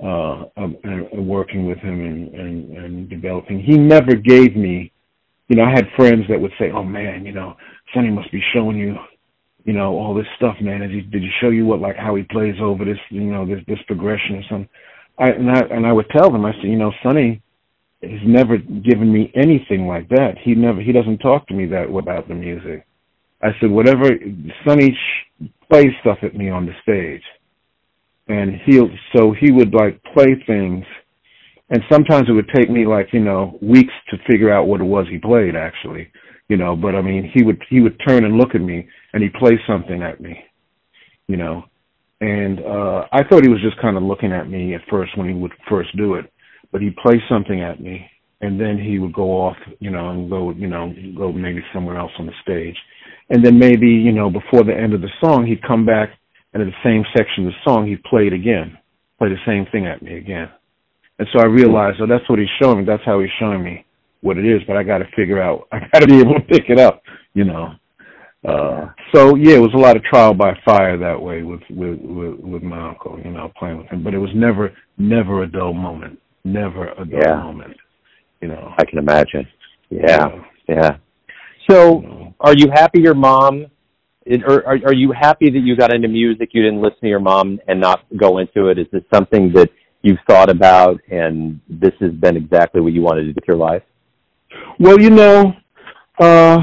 uh, 0.04 0.62
um, 0.62 0.78
and 0.84 1.28
working 1.28 1.68
with 1.68 1.78
him 1.80 2.02
and, 2.06 2.34
and 2.34 2.78
and 2.78 3.10
developing. 3.10 3.62
He 3.62 3.78
never 3.78 4.16
gave 4.16 4.56
me 4.56 4.92
you 5.50 5.58
know, 5.58 5.64
I 5.66 5.72
had 5.72 5.86
friends 5.96 6.24
that 6.30 6.40
would 6.40 6.54
say, 6.58 6.72
"Oh 6.72 6.84
man, 6.84 7.26
you 7.26 7.32
know, 7.34 7.56
Sonny 7.94 8.10
must 8.10 8.32
be 8.32 8.42
showing 8.54 8.78
you 8.78 8.96
you 9.66 9.74
know, 9.74 9.94
all 9.94 10.14
this 10.14 10.28
stuff, 10.38 10.56
man. 10.62 10.82
Did 10.82 10.92
he, 10.92 11.02
did 11.02 11.22
he 11.22 11.30
show 11.42 11.50
you 11.50 11.66
what, 11.66 11.80
like, 11.80 11.96
how 11.96 12.16
he 12.16 12.24
plays 12.24 12.56
over 12.62 12.84
this, 12.84 12.98
you 13.10 13.22
know, 13.22 13.46
this, 13.46 13.60
this 13.68 13.80
progression 13.88 14.36
or 14.36 14.44
something? 14.50 14.70
I, 15.18 15.30
and 15.30 15.50
I, 15.50 15.60
and 15.72 15.86
I 15.86 15.94
would 15.94 16.10
tell 16.10 16.32
them, 16.32 16.46
I 16.46 16.52
said, 16.54 16.64
you 16.64 16.78
know, 16.78 16.92
Sonny 17.02 17.42
has 18.02 18.20
never 18.26 18.58
given 18.58 19.12
me 19.12 19.32
anything 19.36 19.88
like 19.88 20.10
that. 20.10 20.36
He 20.44 20.56
never, 20.56 20.82
he 20.82 20.92
doesn't 20.92 21.20
talk 21.20 21.48
to 21.48 21.54
me 21.54 21.66
that 21.68 21.96
about 21.96 22.28
the 22.28 22.36
music. 22.36 22.86
I 23.42 23.50
said, 23.60 23.70
whatever, 23.70 24.10
Sonny 24.68 24.92
sh- 24.92 25.46
plays 25.70 25.92
stuff 26.02 26.18
at 26.24 26.36
me 26.36 26.50
on 26.50 26.66
the 26.66 26.74
stage. 26.82 27.24
And 28.28 28.54
he'll, 28.66 28.90
so 29.16 29.34
he 29.38 29.52
would 29.52 29.74
like 29.74 30.02
play 30.14 30.42
things 30.48 30.86
and 31.70 31.82
sometimes 31.92 32.30
it 32.30 32.34
would 32.34 32.50
take 32.54 32.70
me 32.70 32.86
like, 32.86 33.08
you 33.14 33.20
know, 33.20 33.58
weeks 33.62 33.94
to 34.10 34.18
figure 34.30 34.54
out 34.54 34.68
what 34.68 34.82
it 34.82 34.86
was 34.86 35.08
he 35.10 35.18
played 35.18 35.56
actually 35.56 36.12
you 36.50 36.58
know. 36.58 36.76
But 36.76 36.96
I 36.96 37.02
mean, 37.02 37.30
he 37.34 37.44
would 37.44 37.62
he 37.70 37.82
would 37.82 38.00
turn 38.08 38.26
and 38.26 38.38
look 38.38 38.56
at 38.56 38.62
me, 38.62 38.88
and 39.14 39.24
he'd 39.24 39.34
play 39.34 39.60
something 39.68 40.02
at 40.04 40.22
me, 40.22 40.44
you 41.28 41.38
know. 41.38 41.64
And 42.22 42.60
uh 42.60 43.08
I 43.12 43.24
thought 43.24 43.44
he 43.44 43.50
was 43.50 43.62
just 43.62 43.82
kind 43.82 43.98
of 43.98 44.04
looking 44.04 44.32
at 44.32 44.50
me 44.50 44.76
at 44.76 44.82
first 44.90 45.18
when 45.18 45.28
he 45.28 45.34
would 45.34 45.54
first 45.70 45.96
do 45.98 46.16
it, 46.16 46.32
but 46.72 46.82
he'd 46.82 46.96
play 46.98 47.22
something 47.30 47.62
at 47.62 47.82
me, 47.82 48.06
and 48.42 48.60
then 48.60 48.78
he 48.78 49.00
would 49.00 49.14
go 49.14 49.32
off, 49.32 49.58
you 49.80 49.92
know, 49.92 50.10
and 50.10 50.30
go, 50.30 50.52
you 50.52 50.68
know, 50.68 50.94
go 51.18 51.32
maybe 51.32 51.62
somewhere 51.74 51.98
else 51.98 52.12
on 52.20 52.26
the 52.26 52.34
stage, 52.42 52.78
and 53.30 53.44
then 53.44 53.58
maybe, 53.58 53.88
you 53.88 54.12
know, 54.12 54.30
before 54.30 54.64
the 54.64 54.76
end 54.76 54.94
of 54.94 55.02
the 55.02 55.10
song, 55.24 55.46
he'd 55.46 55.64
come 55.64 55.86
back, 55.86 56.10
and 56.54 56.62
in 56.62 56.70
the 56.70 56.84
same 56.84 57.04
section 57.16 57.46
of 57.46 57.54
the 57.54 57.60
song, 57.64 57.88
he'd 57.88 58.04
play 58.04 58.28
it 58.28 58.34
again, 58.34 58.78
play 59.18 59.30
the 59.30 59.46
same 59.46 59.66
thing 59.72 59.88
at 59.88 60.02
me 60.02 60.18
again. 60.18 60.50
And 61.20 61.28
so 61.32 61.42
I 61.42 61.46
realized, 61.46 61.98
oh, 62.02 62.08
that's 62.08 62.28
what 62.28 62.40
he's 62.40 62.50
showing 62.62 62.80
me. 62.80 62.86
That's 62.86 63.06
how 63.06 63.20
he's 63.20 63.30
showing 63.40 63.64
me 63.64 63.86
what 64.24 64.38
it 64.38 64.46
is, 64.46 64.62
but 64.66 64.78
I 64.78 64.84
got 64.84 65.00
to 65.00 65.08
figure 65.16 65.42
out. 65.42 65.68
I 65.72 65.80
got 65.92 66.00
to 66.00 66.08
be 66.08 66.20
able 66.20 66.34
to 66.34 66.42
pick 66.42 66.70
it 66.70 66.80
up, 66.80 67.04
you 67.34 67.44
know. 67.44 67.76
Uh, 68.48 68.90
so 69.14 69.36
yeah, 69.36 69.56
it 69.56 69.62
was 69.62 69.74
a 69.74 69.78
lot 69.78 69.96
of 69.96 70.04
trial 70.04 70.34
by 70.34 70.58
fire 70.66 70.98
that 70.98 71.22
way 71.22 71.44
with 71.44 71.62
with 71.70 72.00
with, 72.02 72.40
with 72.40 72.64
my 72.64 72.90
uncle, 72.90 73.20
you 73.24 73.32
know, 73.32 73.52
playing 73.58 73.78
with 73.78 73.88
him. 73.88 74.04
But 74.04 74.14
it 74.14 74.18
was 74.18 74.32
never 74.36 74.74
never 74.98 75.44
a 75.44 75.48
dull 75.48 75.74
moment, 75.74 76.20
never 76.44 76.90
a 76.90 77.06
dull 77.06 77.22
yeah. 77.22 77.36
moment, 77.36 77.78
you 78.42 78.48
know. 78.48 78.74
I 78.78 78.86
can 78.86 78.98
imagine. 78.98 79.48
Yeah, 79.90 80.28
yeah. 80.68 80.98
So, 81.70 82.02
you 82.02 82.08
know. 82.08 82.36
are 82.40 82.56
you 82.56 82.70
happy 82.74 83.00
your 83.00 83.14
mom? 83.14 83.68
or 84.46 84.66
are, 84.66 84.80
are 84.86 84.94
you 84.94 85.12
happy 85.12 85.50
that 85.50 85.60
you 85.60 85.76
got 85.76 85.94
into 85.94 86.08
music? 86.08 86.50
You 86.54 86.64
didn't 86.64 86.82
listen 86.82 87.00
to 87.02 87.08
your 87.08 87.20
mom 87.20 87.60
and 87.68 87.80
not 87.80 88.06
go 88.18 88.38
into 88.38 88.68
it. 88.68 88.80
Is 88.80 88.88
this 88.92 89.04
something 89.14 89.52
that 89.54 89.70
you've 90.02 90.20
thought 90.28 90.50
about, 90.50 91.00
and 91.10 91.60
this 91.68 91.94
has 92.00 92.12
been 92.12 92.38
exactly 92.38 92.82
what 92.82 92.94
you 92.94 93.02
wanted 93.02 93.24
to 93.24 93.28
do 93.28 93.34
with 93.36 93.48
your 93.48 93.58
life? 93.58 93.84
Well, 94.80 95.00
you 95.00 95.10
know, 95.10 95.54
uh, 96.20 96.58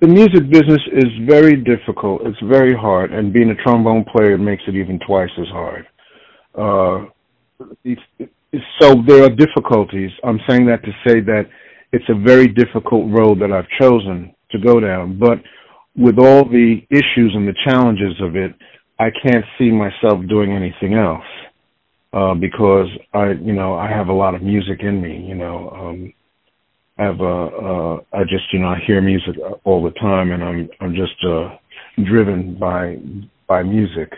the 0.00 0.08
music 0.08 0.48
business 0.50 0.80
is 0.92 1.10
very 1.28 1.56
difficult. 1.56 2.22
It's 2.24 2.40
very 2.42 2.74
hard, 2.74 3.12
and 3.12 3.32
being 3.32 3.50
a 3.50 3.54
trombone 3.56 4.04
player 4.04 4.38
makes 4.38 4.62
it 4.66 4.74
even 4.74 4.98
twice 5.06 5.30
as 5.38 5.48
hard. 5.48 5.86
Uh, 6.54 7.06
it's, 7.84 8.00
it's, 8.18 8.64
so 8.80 8.94
there 9.06 9.24
are 9.24 9.28
difficulties. 9.28 10.10
I'm 10.24 10.40
saying 10.48 10.66
that 10.66 10.82
to 10.84 10.92
say 11.06 11.20
that 11.20 11.44
it's 11.92 12.08
a 12.08 12.14
very 12.14 12.46
difficult 12.46 13.10
road 13.10 13.40
that 13.40 13.52
I've 13.52 13.68
chosen 13.80 14.34
to 14.52 14.58
go 14.58 14.80
down. 14.80 15.18
But 15.18 15.38
with 15.96 16.18
all 16.18 16.44
the 16.44 16.80
issues 16.90 17.32
and 17.34 17.46
the 17.46 17.54
challenges 17.64 18.14
of 18.20 18.36
it, 18.36 18.54
I 18.98 19.10
can't 19.22 19.44
see 19.58 19.70
myself 19.70 20.26
doing 20.28 20.52
anything 20.52 20.94
else 20.94 21.24
uh, 22.12 22.34
because 22.34 22.86
I, 23.12 23.32
you 23.32 23.52
know, 23.52 23.74
I 23.74 23.88
have 23.88 24.08
a 24.08 24.12
lot 24.12 24.34
of 24.34 24.42
music 24.42 24.80
in 24.80 25.00
me. 25.00 25.24
You 25.26 25.34
know, 25.34 25.70
um, 25.70 26.12
have 27.00 27.20
a 27.20 27.24
uh 27.24 27.96
I 28.12 28.22
just 28.24 28.52
you 28.52 28.60
know 28.60 28.68
I 28.68 28.78
hear 28.86 29.00
music 29.00 29.36
all 29.64 29.82
the 29.82 29.92
time 29.98 30.32
and 30.32 30.42
I'm 30.44 30.68
I'm 30.80 30.94
just 30.94 31.24
uh 31.24 31.56
driven 32.04 32.58
by 32.58 32.96
by 33.48 33.62
music. 33.62 34.12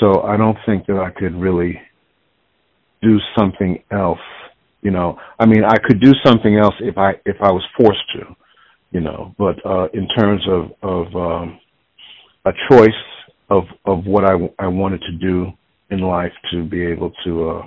So 0.00 0.22
I 0.22 0.36
don't 0.36 0.58
think 0.66 0.86
that 0.86 0.98
I 0.98 1.10
could 1.10 1.34
really 1.34 1.80
do 3.02 3.18
something 3.36 3.82
else, 3.90 4.18
you 4.82 4.90
know. 4.90 5.18
I 5.38 5.46
mean, 5.46 5.64
I 5.64 5.76
could 5.78 6.00
do 6.00 6.12
something 6.24 6.56
else 6.56 6.74
if 6.80 6.98
I 6.98 7.12
if 7.24 7.36
I 7.40 7.50
was 7.50 7.64
forced 7.76 8.06
to, 8.14 8.34
you 8.90 9.00
know, 9.00 9.34
but 9.38 9.56
uh 9.64 9.86
in 9.94 10.08
terms 10.08 10.42
of 10.48 10.72
of 10.82 11.06
um 11.16 11.60
a 12.44 12.52
choice 12.70 13.02
of 13.50 13.64
of 13.86 14.06
what 14.06 14.24
I 14.24 14.34
I 14.58 14.66
wanted 14.68 15.02
to 15.02 15.12
do 15.12 15.52
in 15.90 16.00
life 16.00 16.32
to 16.50 16.64
be 16.64 16.84
able 16.84 17.12
to 17.24 17.50
uh 17.50 17.62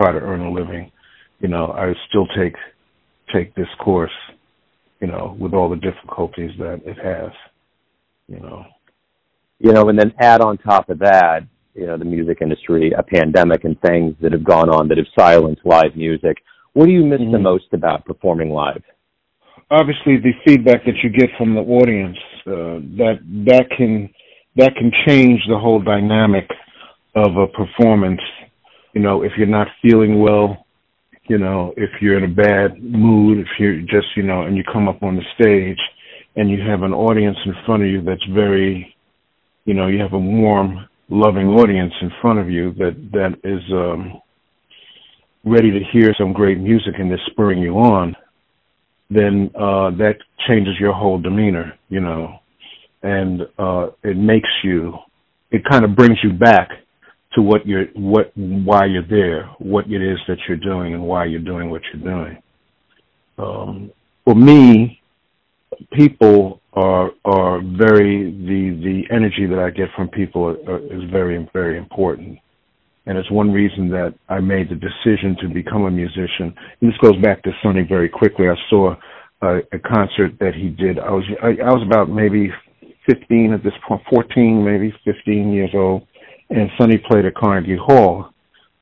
try 0.00 0.12
to 0.12 0.18
earn 0.18 0.40
a 0.40 0.52
living, 0.52 0.90
you 1.40 1.48
know, 1.48 1.72
I 1.72 1.92
still 2.08 2.26
take 2.28 2.54
take 3.34 3.54
this 3.54 3.68
course, 3.78 4.10
you 5.00 5.06
know, 5.06 5.36
with 5.38 5.54
all 5.54 5.68
the 5.68 5.76
difficulties 5.76 6.50
that 6.58 6.80
it 6.84 6.96
has, 6.98 7.30
you 8.28 8.40
know. 8.40 8.64
You 9.58 9.72
know, 9.72 9.88
and 9.88 9.98
then 9.98 10.12
add 10.20 10.42
on 10.42 10.58
top 10.58 10.90
of 10.90 10.98
that, 10.98 11.46
you 11.74 11.86
know, 11.86 11.96
the 11.96 12.04
music 12.04 12.38
industry, 12.40 12.92
a 12.92 13.02
pandemic 13.02 13.64
and 13.64 13.80
things 13.80 14.14
that 14.20 14.32
have 14.32 14.44
gone 14.44 14.68
on 14.68 14.88
that 14.88 14.98
have 14.98 15.06
silenced 15.18 15.62
live 15.64 15.96
music. 15.96 16.36
What 16.72 16.86
do 16.86 16.92
you 16.92 17.04
miss 17.04 17.20
mm-hmm. 17.20 17.32
the 17.32 17.38
most 17.38 17.66
about 17.72 18.04
performing 18.04 18.50
live? 18.50 18.82
Obviously, 19.70 20.18
the 20.18 20.32
feedback 20.44 20.84
that 20.84 20.96
you 21.02 21.10
get 21.10 21.30
from 21.38 21.54
the 21.54 21.60
audience 21.60 22.18
uh, 22.46 22.78
that 22.98 23.18
that 23.46 23.66
can 23.76 24.10
that 24.56 24.74
can 24.76 24.92
change 25.06 25.40
the 25.48 25.58
whole 25.58 25.80
dynamic 25.80 26.48
of 27.14 27.36
a 27.36 27.46
performance. 27.46 28.20
You 28.94 29.00
know, 29.00 29.22
if 29.22 29.32
you're 29.36 29.46
not 29.46 29.68
feeling 29.82 30.20
well, 30.20 30.65
you 31.28 31.38
know, 31.38 31.72
if 31.76 31.90
you're 32.00 32.18
in 32.18 32.24
a 32.24 32.34
bad 32.34 32.82
mood, 32.82 33.38
if 33.38 33.48
you're 33.58 33.80
just, 33.80 34.06
you 34.16 34.22
know, 34.22 34.42
and 34.42 34.56
you 34.56 34.62
come 34.72 34.88
up 34.88 35.02
on 35.02 35.16
the 35.16 35.22
stage 35.34 35.78
and 36.36 36.50
you 36.50 36.58
have 36.60 36.82
an 36.82 36.92
audience 36.92 37.36
in 37.44 37.52
front 37.64 37.82
of 37.82 37.88
you 37.88 38.02
that's 38.02 38.24
very, 38.32 38.94
you 39.64 39.74
know, 39.74 39.88
you 39.88 40.00
have 40.00 40.12
a 40.12 40.18
warm, 40.18 40.86
loving 41.08 41.48
audience 41.48 41.92
in 42.00 42.10
front 42.20 42.38
of 42.38 42.48
you 42.50 42.72
that, 42.74 42.94
that 43.12 43.34
is, 43.42 43.60
um, 43.72 44.20
ready 45.44 45.70
to 45.70 45.80
hear 45.92 46.14
some 46.18 46.32
great 46.32 46.58
music 46.58 46.94
and 46.98 47.10
they're 47.10 47.20
spurring 47.30 47.60
you 47.60 47.74
on, 47.74 48.14
then, 49.10 49.50
uh, 49.54 49.90
that 49.96 50.16
changes 50.48 50.74
your 50.78 50.92
whole 50.92 51.18
demeanor, 51.18 51.72
you 51.88 52.00
know, 52.00 52.38
and, 53.02 53.42
uh, 53.58 53.88
it 54.02 54.16
makes 54.16 54.48
you, 54.62 54.94
it 55.50 55.62
kind 55.70 55.84
of 55.84 55.96
brings 55.96 56.18
you 56.22 56.32
back 56.32 56.70
to 57.36 57.42
what 57.42 57.66
you're 57.66 57.84
what 57.94 58.32
why 58.34 58.86
you're 58.86 59.06
there, 59.06 59.46
what 59.58 59.86
it 59.86 60.02
is 60.02 60.18
that 60.26 60.38
you're 60.48 60.56
doing, 60.56 60.94
and 60.94 61.02
why 61.02 61.26
you're 61.26 61.38
doing 61.38 61.70
what 61.70 61.82
you're 61.92 62.02
doing. 62.02 62.42
Um, 63.38 63.92
for 64.24 64.34
me, 64.34 65.00
people 65.92 66.60
are 66.72 67.10
are 67.26 67.60
very 67.60 68.30
the 68.30 68.80
the 68.82 69.14
energy 69.14 69.46
that 69.46 69.58
I 69.58 69.70
get 69.70 69.88
from 69.94 70.08
people 70.08 70.44
are, 70.44 70.70
are, 70.70 70.78
is 70.78 71.08
very 71.10 71.48
very 71.52 71.76
important, 71.76 72.38
and 73.04 73.18
it's 73.18 73.30
one 73.30 73.52
reason 73.52 73.90
that 73.90 74.14
I 74.30 74.40
made 74.40 74.70
the 74.70 74.74
decision 74.74 75.36
to 75.42 75.48
become 75.48 75.84
a 75.84 75.90
musician. 75.90 76.54
And 76.80 76.90
this 76.90 76.96
goes 77.02 77.20
back 77.22 77.42
to 77.42 77.50
Sonny 77.62 77.82
very 77.86 78.08
quickly. 78.08 78.48
I 78.48 78.54
saw 78.70 78.94
a, 79.42 79.58
a 79.72 79.78
concert 79.78 80.38
that 80.40 80.54
he 80.54 80.70
did. 80.70 80.98
I 80.98 81.10
was 81.10 81.24
I, 81.42 81.48
I 81.48 81.72
was 81.74 81.86
about 81.86 82.08
maybe 82.08 82.50
15 83.06 83.52
at 83.52 83.62
this 83.62 83.74
point, 83.86 84.00
14 84.10 84.64
maybe 84.64 84.90
15 85.04 85.52
years 85.52 85.70
old 85.74 86.06
and 86.50 86.70
Sonny 86.78 86.98
played 86.98 87.24
at 87.24 87.34
Carnegie 87.34 87.76
Hall 87.76 88.30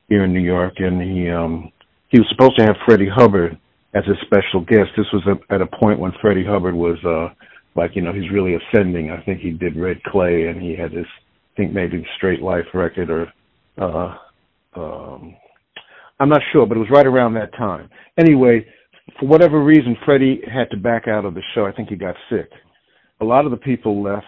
here 0.07 0.23
in 0.23 0.33
New 0.33 0.41
York, 0.41 0.75
and 0.77 1.01
he 1.01 1.29
um 1.29 1.71
he 2.09 2.19
was 2.19 2.27
supposed 2.29 2.57
to 2.57 2.65
have 2.65 2.75
Freddie 2.85 3.09
Hubbard 3.13 3.57
as 3.93 4.03
a 4.07 4.25
special 4.25 4.61
guest. 4.61 4.89
This 4.95 5.07
was 5.11 5.23
a, 5.27 5.53
at 5.53 5.61
a 5.61 5.67
point 5.67 5.99
when 5.99 6.11
Freddie 6.21 6.45
Hubbard 6.45 6.75
was 6.75 6.97
uh 7.05 7.33
like 7.75 7.95
you 7.95 8.01
know 8.01 8.13
he's 8.13 8.31
really 8.31 8.55
ascending. 8.55 9.11
I 9.11 9.21
think 9.23 9.41
he 9.41 9.51
did 9.51 9.75
Red 9.75 10.01
Clay, 10.03 10.47
and 10.47 10.61
he 10.61 10.75
had 10.75 10.91
this 10.91 11.07
I 11.07 11.55
think 11.57 11.73
maybe 11.73 12.05
Straight 12.17 12.41
Life 12.41 12.65
record 12.73 13.09
or 13.09 13.33
uh 13.77 14.17
um 14.79 15.35
I'm 16.19 16.29
not 16.29 16.41
sure, 16.53 16.65
but 16.65 16.77
it 16.77 16.79
was 16.79 16.89
right 16.91 17.05
around 17.05 17.33
that 17.33 17.53
time. 17.57 17.89
Anyway, 18.17 18.65
for 19.19 19.27
whatever 19.27 19.61
reason, 19.61 19.97
Freddie 20.05 20.41
had 20.51 20.69
to 20.71 20.77
back 20.77 21.07
out 21.07 21.25
of 21.25 21.33
the 21.33 21.41
show. 21.53 21.65
I 21.65 21.73
think 21.73 21.89
he 21.89 21.95
got 21.95 22.15
sick. 22.29 22.49
A 23.21 23.25
lot 23.25 23.45
of 23.45 23.51
the 23.51 23.57
people 23.57 24.01
left 24.01 24.25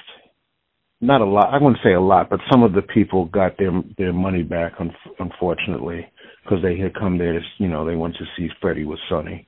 not 0.99 1.21
a 1.21 1.25
lot. 1.25 1.53
I 1.53 1.61
wouldn't 1.61 1.81
say 1.83 1.93
a 1.93 2.01
lot, 2.01 2.29
but 2.29 2.39
some 2.51 2.63
of 2.63 2.73
the 2.73 2.81
people 2.81 3.25
got 3.25 3.57
their 3.57 3.71
their 3.97 4.13
money 4.13 4.43
back, 4.43 4.73
un- 4.79 4.95
unfortunately, 5.19 6.07
because 6.43 6.61
they 6.63 6.77
had 6.77 6.95
come 6.95 7.17
there 7.17 7.33
to, 7.33 7.39
you 7.59 7.67
know, 7.67 7.85
they 7.85 7.95
went 7.95 8.15
to 8.15 8.25
see 8.35 8.49
Freddie 8.61 8.85
with 8.85 8.99
Sonny. 9.09 9.47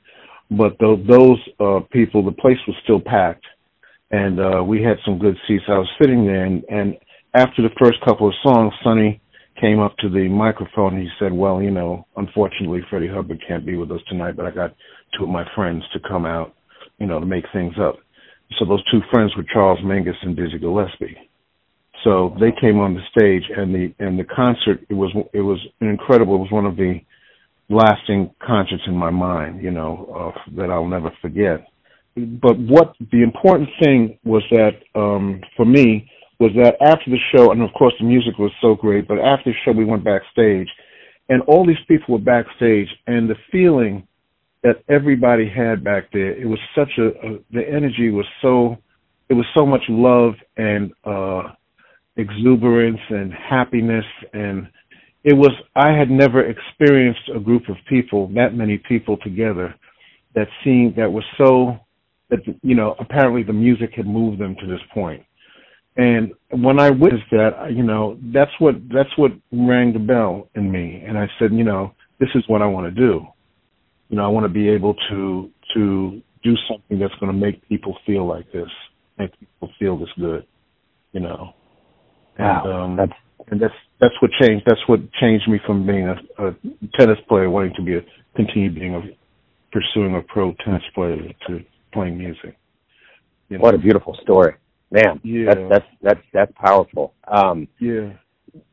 But 0.52 0.78
th- 0.80 1.08
those 1.08 1.40
uh, 1.60 1.80
people, 1.92 2.24
the 2.24 2.32
place 2.32 2.58
was 2.68 2.76
still 2.84 3.02
packed, 3.02 3.46
and 4.12 4.40
uh, 4.40 4.64
we 4.64 4.84
had 4.84 4.98
some 5.06 5.18
good 5.20 5.36
seats. 5.48 5.64
I 5.68 5.78
was 5.78 5.90
sitting 6.02 6.26
there, 6.26 6.46
and, 6.46 6.64
and 6.70 6.98
after 7.36 7.62
the 7.62 7.74
first 7.80 8.00
couple 8.06 8.28
of 8.28 8.34
songs, 8.44 8.74
Sonny 8.84 9.22
came 9.60 9.80
up 9.80 9.96
to 9.98 10.10
the 10.10 10.28
microphone 10.30 10.96
and 10.96 11.04
he 11.04 11.10
said, 11.20 11.34
"Well, 11.34 11.62
you 11.62 11.72
know, 11.72 12.06
unfortunately, 12.16 12.82
Freddie 12.90 13.10
Hubbard 13.10 13.44
can't 13.48 13.66
be 13.66 13.76
with 13.76 13.92
us 13.92 14.02
tonight, 14.08 14.36
but 14.36 14.46
I 14.46 14.52
got 14.52 14.76
two 15.18 15.24
of 15.24 15.30
my 15.30 15.46
friends 15.56 15.84
to 15.94 16.00
come 16.08 16.26
out, 16.26 16.54
you 17.00 17.08
know, 17.08 17.20
to 17.20 17.26
make 17.26 17.46
things 17.54 17.74
up." 17.82 17.96
So 18.58 18.66
those 18.66 18.84
two 18.92 19.02
friends 19.12 19.36
were 19.36 19.46
Charles 19.52 19.80
Mingus 19.80 20.16
and 20.24 20.36
Dizzy 20.36 20.60
Gillespie. 20.60 21.29
So 22.04 22.36
they 22.40 22.52
came 22.60 22.80
on 22.80 22.94
the 22.94 23.02
stage, 23.12 23.44
and 23.56 23.74
the 23.74 23.94
and 24.00 24.18
the 24.18 24.24
concert 24.24 24.86
it 24.90 24.94
was 24.94 25.12
it 25.34 25.42
was 25.42 25.60
incredible. 25.82 26.36
It 26.36 26.40
was 26.40 26.52
one 26.52 26.66
of 26.66 26.76
the 26.78 27.02
lasting 27.70 28.32
concerts 28.46 28.84
in 28.88 28.96
my 28.96 29.10
mind, 29.10 29.62
you 29.62 29.72
know, 29.72 30.34
uh, 30.36 30.40
that 30.58 30.72
I'll 30.72 30.88
never 30.88 31.12
forget. 31.22 31.68
But 32.16 32.58
what 32.58 32.96
the 33.12 33.22
important 33.22 33.70
thing 33.82 34.18
was 34.24 34.44
that 34.52 34.82
um, 34.96 35.42
for 35.56 35.66
me 35.66 36.10
was 36.40 36.52
that 36.56 36.76
after 36.82 37.12
the 37.12 37.20
show, 37.36 37.52
and 37.52 37.62
of 37.62 37.70
course 37.74 37.94
the 38.00 38.06
music 38.06 38.38
was 38.38 38.52
so 38.62 38.76
great, 38.76 39.08
but 39.08 39.20
after 39.20 39.52
the 39.52 39.58
show 39.64 39.72
we 39.72 39.86
went 39.86 40.04
backstage, 40.04 40.70
and 41.28 41.42
all 41.44 41.66
these 41.66 41.78
people 41.88 42.14
were 42.14 42.22
backstage, 42.22 42.88
and 43.08 43.30
the 43.30 43.36
feeling 43.52 44.08
that 44.64 44.84
everybody 44.90 45.48
had 45.48 45.84
back 45.84 46.12
there, 46.12 46.32
it 46.36 46.46
was 46.46 46.60
such 46.76 46.92
a, 46.98 47.08
a 47.08 47.40
the 47.52 47.68
energy 47.70 48.10
was 48.10 48.26
so, 48.42 48.78
it 49.30 49.34
was 49.34 49.46
so 49.54 49.66
much 49.66 49.84
love 49.90 50.34
and 50.58 50.92
uh, 51.06 51.44
exuberance 52.19 52.99
and 53.10 53.34
happiness, 53.34 54.05
and 54.34 54.67
it 55.23 55.34
was 55.34 55.51
I 55.75 55.91
had 55.91 56.10
never 56.10 56.43
experienced 56.45 57.29
a 57.36 57.39
group 57.39 57.69
of 57.69 57.75
people, 57.88 58.27
that 58.36 58.53
many 58.53 58.77
people 58.77 59.17
together, 59.17 59.75
that 60.36 60.47
seemed 60.63 60.95
that 60.97 61.12
was 61.12 61.23
so 61.38 61.77
that 62.29 62.39
you 62.62 62.75
know 62.75 62.95
apparently 62.99 63.43
the 63.43 63.53
music 63.53 63.91
had 63.95 64.08
moved 64.08 64.39
them 64.39 64.55
to 64.62 64.67
this 64.67 64.82
point 64.93 65.23
and 65.99 66.32
when 66.51 66.79
I 66.79 66.91
witnessed 66.91 67.29
that, 67.32 67.73
you 67.75 67.84
know, 67.84 68.17
that's 68.34 68.51
what 68.60 68.75
that's 68.93 69.10
what 69.17 69.32
rang 69.51 69.91
the 69.91 69.99
bell 69.99 70.47
in 70.55 70.71
me. 70.71 71.03
And 71.05 71.17
I 71.17 71.27
said, 71.38 71.51
you 71.51 71.65
know, 71.65 71.93
this 72.21 72.29
is 72.36 72.43
what 72.47 72.62
I 72.62 72.67
want 72.67 72.93
to 72.93 73.01
do. 73.01 73.27
You 74.08 74.15
know, 74.15 74.23
I 74.23 74.29
want 74.29 74.45
to 74.45 74.49
be 74.49 74.69
able 74.69 74.95
to 75.10 75.49
to 75.73 76.21
do 76.41 76.53
something 76.69 76.99
that's 76.99 77.13
going 77.19 77.34
to 77.34 77.38
make 77.38 77.67
people 77.67 77.97
feel 78.05 78.25
like 78.25 78.49
this, 78.53 78.69
make 79.17 79.38
people 79.38 79.69
feel 79.77 79.97
this 79.97 80.10
good. 80.17 80.45
You 81.12 81.19
know. 81.19 81.53
Wow. 82.39 82.63
And, 82.63 82.73
um, 82.73 82.95
that's 82.95 83.19
and 83.52 83.62
that's 83.62 83.73
that's 83.99 84.13
what 84.21 84.32
changed. 84.41 84.65
That's 84.65 84.82
what 84.88 84.99
changed 85.13 85.47
me 85.47 85.60
from 85.65 85.86
being 85.86 86.08
a, 86.08 86.47
a 86.47 86.56
tennis 86.97 87.17
player, 87.28 87.49
wanting 87.49 87.73
to 87.75 87.82
be 87.82 87.95
a 87.95 88.02
continue 88.36 88.71
being 88.71 88.95
a 88.95 89.02
pursuing 89.71 90.15
a 90.15 90.21
pro 90.21 90.54
tennis 90.65 90.84
player 90.95 91.17
to 91.47 91.63
playing 91.93 92.17
music. 92.17 92.58
You 93.49 93.58
know? 93.58 93.63
What 93.63 93.75
a 93.75 93.78
beautiful 93.78 94.17
story. 94.23 94.56
Man, 94.91 95.19
yeah. 95.23 95.45
that's 95.54 95.69
that's 95.69 95.86
that's 96.02 96.21
that's 96.34 96.52
powerful. 96.56 97.13
Um, 97.28 97.67
yeah, 97.80 98.13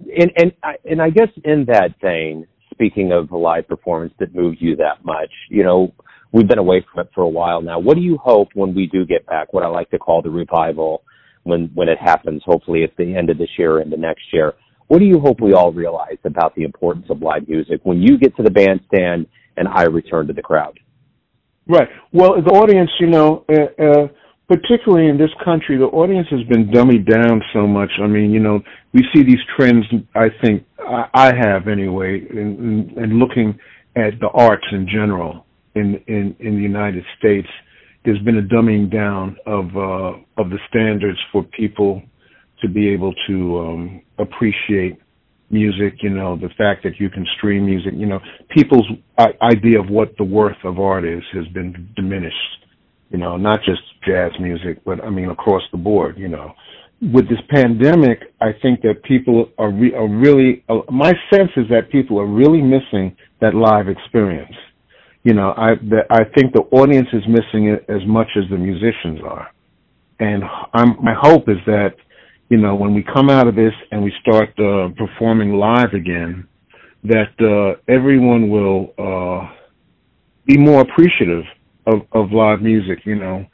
and 0.01 0.33
and 0.37 0.53
I, 0.63 0.77
and 0.85 1.03
I 1.03 1.11
guess 1.11 1.29
in 1.45 1.67
that 1.67 1.95
vein, 2.01 2.47
speaking 2.71 3.13
of 3.13 3.31
a 3.31 3.37
live 3.37 3.69
performance 3.69 4.15
that 4.19 4.35
moved 4.35 4.59
you 4.61 4.77
that 4.77 5.05
much, 5.05 5.31
you 5.51 5.63
know, 5.63 5.93
we've 6.33 6.49
been 6.49 6.59
away 6.59 6.85
from 6.91 7.05
it 7.05 7.11
for 7.15 7.23
a 7.23 7.29
while 7.29 7.61
now. 7.61 7.79
What 7.79 7.97
do 7.97 8.03
you 8.03 8.17
hope 8.19 8.49
when 8.55 8.75
we 8.75 8.87
do 8.87 9.05
get 9.05 9.27
back? 9.27 9.53
What 9.53 9.63
I 9.63 9.67
like 9.67 9.91
to 9.91 9.99
call 9.99 10.23
the 10.23 10.31
revival, 10.31 11.03
when 11.47 11.71
when 11.75 11.89
it 11.89 11.99
happens, 11.99 12.43
hopefully 12.45 12.85
at 12.85 12.97
the 12.97 13.17
end 13.17 13.31
of 13.31 13.39
this 13.39 13.51
year 13.59 13.81
into 13.81 13.97
next 13.97 14.25
year. 14.33 14.55
What 14.89 15.01
do 15.01 15.05
you 15.05 15.19
hope 15.19 15.41
we 15.41 15.53
all 15.53 15.73
realize 15.73 16.19
about 16.25 16.55
the 16.55 16.63
importance 16.63 17.07
of 17.11 17.21
live 17.21 17.49
music 17.49 17.81
when 17.83 18.01
you 18.01 18.19
get 18.19 18.37
to 18.37 18.43
the 18.43 18.51
bandstand 18.51 19.27
and 19.57 19.67
I 19.67 19.85
return 19.85 20.29
to 20.29 20.33
the 20.33 20.43
crowd? 20.43 20.79
Right. 21.67 21.89
Well, 22.13 22.35
the 22.43 22.53
audience, 22.53 22.91
you 23.01 23.09
know. 23.09 23.45
Uh, 23.49 23.83
uh 23.83 24.09
particularly 24.49 25.09
in 25.09 25.19
this 25.19 25.31
country, 25.45 25.77
the 25.77 25.87
audience 25.87 26.29
has 26.31 26.43
been 26.45 26.69
dummied 26.69 27.11
down 27.11 27.43
so 27.53 27.67
much. 27.67 27.91
I 28.01 28.07
mean, 28.07 28.31
you 28.31 28.41
know, 28.41 28.61
we 28.93 29.03
see 29.13 29.25
these 29.25 29.41
trends. 29.57 29.85
I 30.15 30.29
think 30.41 30.65
I, 30.79 31.09
I 31.13 31.27
have 31.35 31.67
anyway, 31.69 32.25
in, 32.31 32.93
in, 32.97 33.03
in 33.03 33.19
looking 33.19 33.59
at 33.97 34.21
the 34.21 34.29
arts 34.29 34.67
in 34.73 34.87
general 34.87 35.47
in 35.75 36.01
in 36.07 36.37
in 36.39 36.57
the 36.57 36.63
United 36.63 37.05
States. 37.19 37.49
There's 38.07 38.23
been 38.23 38.39
a 38.39 38.43
dumbing 38.43 38.91
down 38.91 39.37
of 39.45 39.77
uh, 39.77 40.41
of 40.41 40.51
the 40.51 40.59
standards 40.71 41.19
for 41.31 41.43
people 41.43 42.03
to 42.63 42.69
be 42.69 42.89
able 42.89 43.13
to 43.29 43.59
um, 43.59 44.03
appreciate 44.19 44.99
music. 45.51 46.03
You 46.03 46.11
know, 46.11 46.37
the 46.37 46.49
fact 46.57 46.83
that 46.85 46.99
you 46.99 47.11
can 47.11 47.27
stream 47.37 47.67
music. 47.67 47.93
You 47.95 48.07
know, 48.07 48.21
people's 48.49 48.87
idea 49.43 49.79
of 49.79 49.91
what 49.91 50.17
the 50.17 50.25
worth 50.25 50.65
of 50.65 50.79
art 50.81 51.05
is 51.05 51.23
has 51.35 51.47
been 51.49 51.91
diminished 51.95 52.67
you 53.11 53.19
know, 53.19 53.37
not 53.37 53.61
just 53.65 53.81
jazz 54.07 54.33
music, 54.41 54.83
but 54.85 55.03
I 55.03 55.11
mean 55.11 55.31
across 55.31 55.63
the 55.73 55.79
board, 55.79 56.19
you 56.19 56.29
know. 56.29 56.53
With 57.01 57.29
this 57.29 57.39
pandemic, 57.51 58.33
I 58.41 58.53
think 58.63 58.81
that 58.83 59.03
people 59.05 59.51
are, 59.59 59.71
re- 59.71 59.95
are 59.95 60.09
really, 60.09 60.65
uh, 60.69 60.81
my 60.91 61.13
sense 61.31 61.51
is 61.57 61.67
that 61.69 61.91
people 61.91 62.19
are 62.19 62.27
really 62.27 62.63
missing 62.63 63.17
that 63.41 63.55
live 63.55 63.89
experience. 63.89 64.55
You 65.27 65.35
know, 65.35 65.53
I, 65.57 65.75
the, 65.75 66.03
I 66.09 66.23
think 66.37 66.53
the 66.53 66.63
audience 66.71 67.09
is 67.13 67.25
missing 67.27 67.67
it 67.67 67.85
as 67.89 68.07
much 68.07 68.29
as 68.37 68.45
the 68.49 68.57
musicians 68.57 69.19
are. 69.25 69.51
And 70.21 70.45
I'm, 70.73 71.03
my 71.03 71.15
hope 71.21 71.49
is 71.49 71.57
that, 71.67 71.97
you 72.49 72.59
know, 72.59 72.77
when 72.77 72.95
we 72.95 73.03
come 73.03 73.29
out 73.29 73.49
of 73.49 73.57
this 73.57 73.73
and 73.91 74.05
we 74.05 74.13
start 74.21 74.51
uh, 74.61 74.91
performing 74.97 75.55
live 75.55 75.95
again, 75.95 76.47
that 77.03 77.35
uh, 77.41 77.81
everyone 77.93 78.51
will 78.51 78.95
uh, 78.97 79.53
be 80.45 80.57
more 80.57 80.83
appreciative 80.83 81.43
of, 81.89 82.03
of 82.13 82.31
live 82.31 82.63
music. 82.63 83.01
You 83.05 83.17
know, 83.17 83.45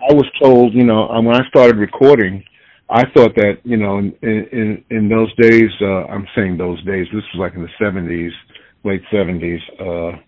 I 0.00 0.12
was 0.12 0.26
told, 0.42 0.74
you 0.74 0.82
know, 0.82 1.06
when 1.22 1.36
I 1.36 1.46
started 1.48 1.76
recording, 1.76 2.42
I 2.88 3.04
thought 3.14 3.36
that, 3.36 3.58
you 3.62 3.76
know, 3.76 3.98
in 3.98 4.12
in, 4.20 4.84
in 4.90 5.08
those 5.08 5.32
days, 5.36 5.70
uh, 5.80 6.06
I'm 6.10 6.26
saying 6.34 6.56
those 6.56 6.82
days, 6.84 7.06
this 7.14 7.22
was 7.32 7.38
like 7.38 7.54
in 7.54 7.62
the 7.62 7.70
70s, 7.80 8.32
late 8.82 9.02
70s. 9.12 9.60
Uh, 9.78 10.18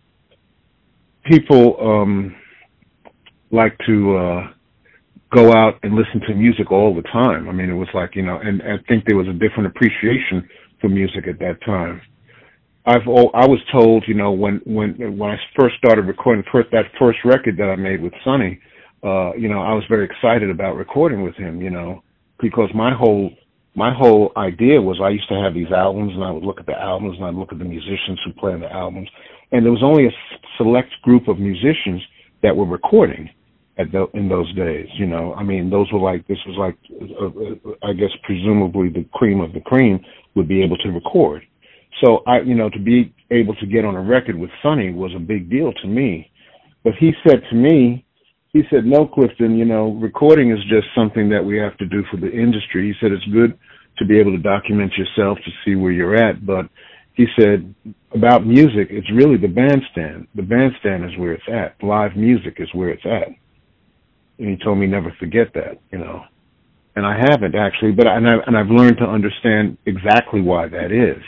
people 1.24 1.76
um, 1.80 2.35
like 3.50 3.76
to 3.87 4.16
uh, 4.16 4.50
go 5.35 5.52
out 5.52 5.78
and 5.82 5.94
listen 5.94 6.20
to 6.28 6.35
music 6.35 6.70
all 6.70 6.94
the 6.94 7.02
time. 7.02 7.48
I 7.48 7.52
mean, 7.52 7.70
it 7.70 7.74
was 7.74 7.88
like, 7.94 8.14
you 8.14 8.22
know, 8.22 8.38
and 8.38 8.62
I 8.62 8.76
think 8.88 9.04
there 9.06 9.16
was 9.16 9.28
a 9.28 9.32
different 9.32 9.66
appreciation 9.66 10.48
for 10.80 10.88
music 10.88 11.26
at 11.28 11.38
that 11.38 11.58
time. 11.64 12.00
I've 12.85 13.06
oh, 13.06 13.30
I 13.32 13.46
was 13.46 13.61
told, 13.70 14.04
you 14.08 14.14
know, 14.14 14.32
when 14.32 14.61
when 14.64 15.16
when 15.16 15.30
I 15.30 15.37
first 15.58 15.76
started 15.76 16.02
recording 16.02 16.42
first 16.50 16.68
that 16.72 16.87
first 16.98 17.18
record 17.24 17.56
that 17.58 17.70
I 17.70 17.76
made 17.76 18.02
with 18.02 18.12
Sonny, 18.24 18.58
uh, 19.04 19.32
you 19.35 19.48
know, 19.48 19.62
I 19.62 19.72
was 19.72 19.85
very 19.88 20.04
excited 20.04 20.50
about 20.50 20.74
recording 20.74 21.22
with 21.22 21.37
him, 21.37 21.62
you 21.62 21.70
know, 21.70 22.02
because 22.40 22.68
my 22.74 22.92
whole 22.92 23.30
my 23.74 23.94
whole 23.94 24.32
idea 24.37 24.82
was 24.82 25.00
I 25.02 25.11
used 25.11 25.28
to 25.28 25.40
have 25.40 25.54
these 25.54 25.70
albums 25.70 26.12
and 26.14 26.24
I 26.24 26.30
would 26.30 26.42
look 26.42 26.61
at 26.61 26.66
the 26.66 26.78
albums 26.78 27.16
and 27.16 27.24
I'd 27.24 27.35
look 27.35 27.52
at 27.52 27.58
the 27.58 27.64
musicians 27.64 28.18
who 28.24 28.32
play 28.32 28.52
on 28.52 28.61
the 28.61 28.70
albums, 28.70 29.08
and 29.53 29.65
there 29.65 29.73
was 29.73 29.83
only 29.83 30.07
a 30.07 30.11
select 30.59 30.91
group 31.03 31.29
of 31.29 31.38
musicians 31.38 32.03
that 32.43 32.57
were 32.57 32.67
recording 32.67 33.31
at 33.79 33.91
the, 33.93 34.07
in 34.15 34.29
those 34.29 34.53
days. 34.55 34.87
You 34.99 35.07
know, 35.07 35.35
I 35.35 35.43
mean, 35.43 35.71
those 35.71 35.91
were 35.93 36.01
like 36.01 36.27
this 36.27 36.38
was 36.47 36.57
like, 36.59 36.77
uh, 37.21 37.27
uh, 37.27 37.88
I 37.88 37.93
guess, 37.93 38.11
presumably 38.25 38.88
the 38.88 39.07
cream 39.12 39.41
of 39.41 39.53
the 39.53 39.61
cream 39.61 40.01
would 40.35 40.49
be 40.49 40.62
able 40.62 40.77
to 40.79 40.88
record 40.91 41.43
so 42.03 42.23
I, 42.27 42.41
you 42.41 42.55
know, 42.55 42.71
to 42.71 42.79
be 42.79 43.15
able 43.31 43.55
to 43.57 43.67
get 43.67 43.85
on 43.85 43.95
a 43.95 44.03
record 44.03 44.37
with 44.37 44.51
Sonny 44.62 44.93
was 44.93 45.12
a 45.15 45.21
big 45.21 45.51
deal 45.51 45.73
to 45.73 45.87
me. 45.87 46.31
But 46.85 46.95
he 46.99 47.12
said 47.27 47.43
to 47.51 47.57
me, 47.57 48.05
he 48.53 48.62
said, 48.71 48.85
no, 48.85 49.07
Clifton, 49.07 49.57
you 49.57 49.65
know, 49.65 49.93
recording 49.93 50.51
is 50.51 50.59
just 50.69 50.87
something 50.95 51.29
that 51.31 51.45
we 51.45 51.57
have 51.59 51.77
to 51.79 51.87
do 51.87 52.03
for 52.11 52.19
the 52.19 52.31
industry. 52.31 52.87
He 52.88 52.95
said, 53.01 53.12
it's 53.12 53.25
good 53.33 53.59
to 53.99 54.05
be 54.05 54.19
able 54.19 54.33
to 54.33 54.43
document 54.43 54.93
yourself 54.95 55.38
to 55.45 55.51
see 55.65 55.75
where 55.75 55.93
you're 55.93 56.17
at. 56.17 56.45
But 56.45 56.67
he 57.14 57.27
said, 57.38 57.75
about 58.14 58.46
music, 58.46 58.88
it's 58.90 59.11
really 59.12 59.37
the 59.37 59.48
bandstand. 59.48 60.29
The 60.35 60.42
bandstand 60.42 61.05
is 61.05 61.16
where 61.18 61.33
it's 61.33 61.48
at. 61.48 61.83
Live 61.83 62.16
music 62.16 62.57
is 62.59 62.68
where 62.75 62.90
it's 62.90 63.05
at. 63.07 63.29
And 64.38 64.48
he 64.48 64.57
told 64.57 64.79
me 64.79 64.87
never 64.87 65.14
forget 65.18 65.53
that, 65.55 65.79
you 65.90 65.98
know. 65.98 66.25
And 66.96 67.07
I 67.07 67.16
haven't 67.18 67.55
actually, 67.55 67.92
but 67.92 68.07
I, 68.07 68.16
and, 68.16 68.29
I, 68.29 68.35
and 68.46 68.57
I've 68.57 68.68
learned 68.68 68.98
to 68.98 69.05
understand 69.05 69.79
exactly 69.87 70.42
why 70.42 70.68
that 70.68 70.92
is 70.92 71.22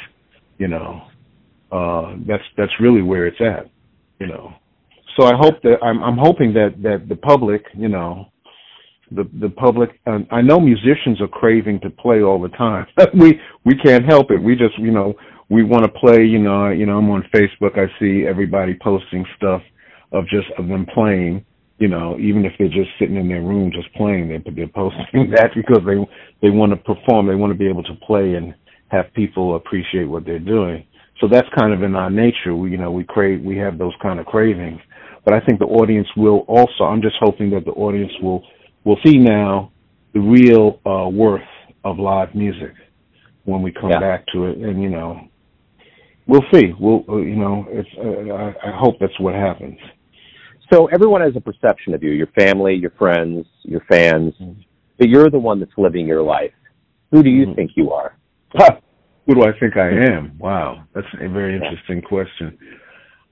you 0.58 0.68
know, 0.68 1.02
uh, 1.72 2.16
that's 2.26 2.42
that's 2.56 2.72
really 2.80 3.02
where 3.02 3.26
it's 3.26 3.40
at, 3.40 3.68
you 4.20 4.26
know. 4.26 4.54
So 5.16 5.26
I 5.26 5.34
hope 5.36 5.62
that 5.62 5.78
I'm 5.82 6.02
I'm 6.02 6.16
hoping 6.16 6.52
that 6.54 6.74
that 6.82 7.08
the 7.08 7.16
public, 7.16 7.64
you 7.74 7.88
know, 7.88 8.28
the 9.10 9.28
the 9.40 9.50
public. 9.50 10.00
and 10.06 10.26
I 10.30 10.42
know 10.42 10.60
musicians 10.60 11.20
are 11.20 11.28
craving 11.28 11.80
to 11.80 11.90
play 11.90 12.22
all 12.22 12.40
the 12.40 12.48
time. 12.50 12.86
we 13.14 13.40
we 13.64 13.74
can't 13.76 14.04
help 14.04 14.30
it. 14.30 14.42
We 14.42 14.56
just 14.56 14.78
you 14.78 14.92
know 14.92 15.14
we 15.54 15.64
want 15.64 15.84
to 15.84 15.92
play. 15.92 16.24
You 16.24 16.40
know 16.40 16.70
you 16.70 16.86
know 16.86 16.98
I'm 16.98 17.10
on 17.10 17.24
Facebook. 17.34 17.78
I 17.78 17.86
see 18.00 18.26
everybody 18.28 18.78
posting 18.82 19.26
stuff 19.38 19.62
of 20.12 20.26
just 20.28 20.48
of 20.58 20.68
them 20.68 20.86
playing. 20.94 21.46
You 21.78 21.88
know, 21.88 22.18
even 22.20 22.44
if 22.46 22.54
they're 22.58 22.68
just 22.68 22.90
sitting 23.00 23.16
in 23.16 23.28
their 23.28 23.42
room 23.42 23.72
just 23.74 23.92
playing, 23.94 24.28
they 24.30 24.38
they're 24.56 24.68
posting 24.68 25.30
that 25.36 25.52
because 25.56 25.82
they 25.86 25.96
they 26.42 26.50
want 26.50 26.72
to 26.72 26.78
perform. 26.78 27.28
They 27.28 27.36
want 27.36 27.52
to 27.52 27.58
be 27.58 27.68
able 27.68 27.84
to 27.84 27.94
play 28.06 28.34
and 28.34 28.54
have 28.88 29.06
people 29.14 29.56
appreciate 29.56 30.06
what 30.06 30.26
they're 30.26 30.40
doing. 30.40 30.86
So 31.20 31.28
that's 31.28 31.48
kind 31.58 31.72
of 31.74 31.82
in 31.84 31.96
our 31.96 32.10
nature. 32.10 32.56
We, 32.56 32.72
you 32.72 32.78
know, 32.78 32.92
we 32.92 33.04
crave, 33.04 33.42
we 33.44 33.56
have 33.58 33.78
those 33.78 33.94
kind 34.02 34.20
of 34.20 34.26
cravings. 34.26 34.80
But 35.24 35.34
I 35.34 35.40
think 35.40 35.60
the 35.60 35.66
audience 35.66 36.08
will 36.16 36.40
also. 36.48 36.84
I'm 36.84 37.02
just 37.02 37.16
hoping 37.20 37.50
that 37.52 37.64
the 37.66 37.72
audience 37.72 38.12
will 38.22 38.44
will 38.84 38.98
see 39.06 39.18
now 39.18 39.72
the 40.14 40.20
real 40.20 40.80
uh, 40.86 41.08
worth 41.10 41.42
of 41.84 41.98
live 41.98 42.34
music. 42.34 42.74
when 43.44 43.62
we 43.62 43.72
come 43.72 43.90
Yeah. 43.90 44.00
back 44.00 44.26
to 44.34 44.46
it, 44.46 44.58
and 44.58 44.82
you 44.82 44.90
know, 44.90 45.20
we'll 46.26 46.44
see. 46.52 46.72
We'll, 46.78 47.04
uh, 47.08 47.16
you 47.16 47.36
know, 47.36 47.66
it's. 47.68 47.88
Uh, 47.98 48.32
I, 48.34 48.70
I 48.70 48.78
hope 48.78 48.96
that's 49.00 49.18
what 49.20 49.34
happens. 49.34 49.78
So 50.72 50.86
everyone 50.86 51.20
has 51.20 51.36
a 51.36 51.40
perception 51.40 51.94
of 51.94 52.02
you, 52.02 52.10
your 52.10 52.28
family, 52.28 52.74
your 52.74 52.92
friends, 52.98 53.46
your 53.62 53.82
fans, 53.88 54.34
Mhm. 54.40 54.56
but 54.98 55.08
you're 55.08 55.30
the 55.30 55.38
one 55.38 55.60
that's 55.60 55.76
living 55.76 56.06
your 56.06 56.22
life. 56.22 56.52
Who 57.10 57.22
do 57.22 57.30
you 57.30 57.46
Mhm. 57.46 57.56
think 57.56 57.76
you 57.76 57.92
are? 57.92 58.16
Who 59.26 59.34
do 59.34 59.42
I 59.42 59.52
think 59.58 59.76
I 59.76 59.88
am? 59.88 60.32
Wow, 60.38 60.82
that's 60.94 61.06
a 61.20 61.28
very 61.28 61.54
interesting 61.54 62.02
question. 62.02 62.58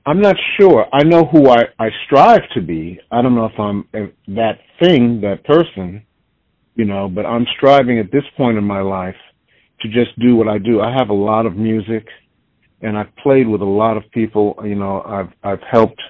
I'm 0.06 0.20
not 0.20 0.36
sure. 0.58 0.86
I 0.92 1.04
know 1.04 1.24
who 1.26 1.48
I, 1.48 1.64
I 1.78 1.90
strive 2.06 2.48
to 2.54 2.60
be. 2.60 2.98
I 3.10 3.22
don't 3.22 3.34
know 3.34 3.44
if 3.46 3.58
I'm 3.58 3.86
uh, 3.94 4.06
that 4.28 4.58
thing, 4.80 5.20
that 5.20 5.44
person, 5.44 6.02
you 6.74 6.84
know, 6.86 7.08
but 7.08 7.24
I'm 7.24 7.46
striving 7.56 7.98
at 7.98 8.10
this 8.10 8.24
point 8.36 8.58
in 8.58 8.64
my 8.64 8.80
life 8.80 9.16
to 9.80 9.88
just 9.88 10.18
do 10.18 10.34
what 10.34 10.48
I 10.48 10.58
do. 10.58 10.80
I 10.80 10.92
have 10.92 11.10
a 11.10 11.14
lot 11.14 11.46
of 11.46 11.56
music 11.56 12.06
and 12.82 12.98
I've 12.98 13.14
played 13.16 13.48
with 13.48 13.62
a 13.62 13.72
lot 13.82 13.96
of 13.96 14.02
people, 14.10 14.56
you 14.64 14.74
know, 14.74 15.02
I've 15.02 15.32
I've 15.42 15.62
helped 15.70 16.00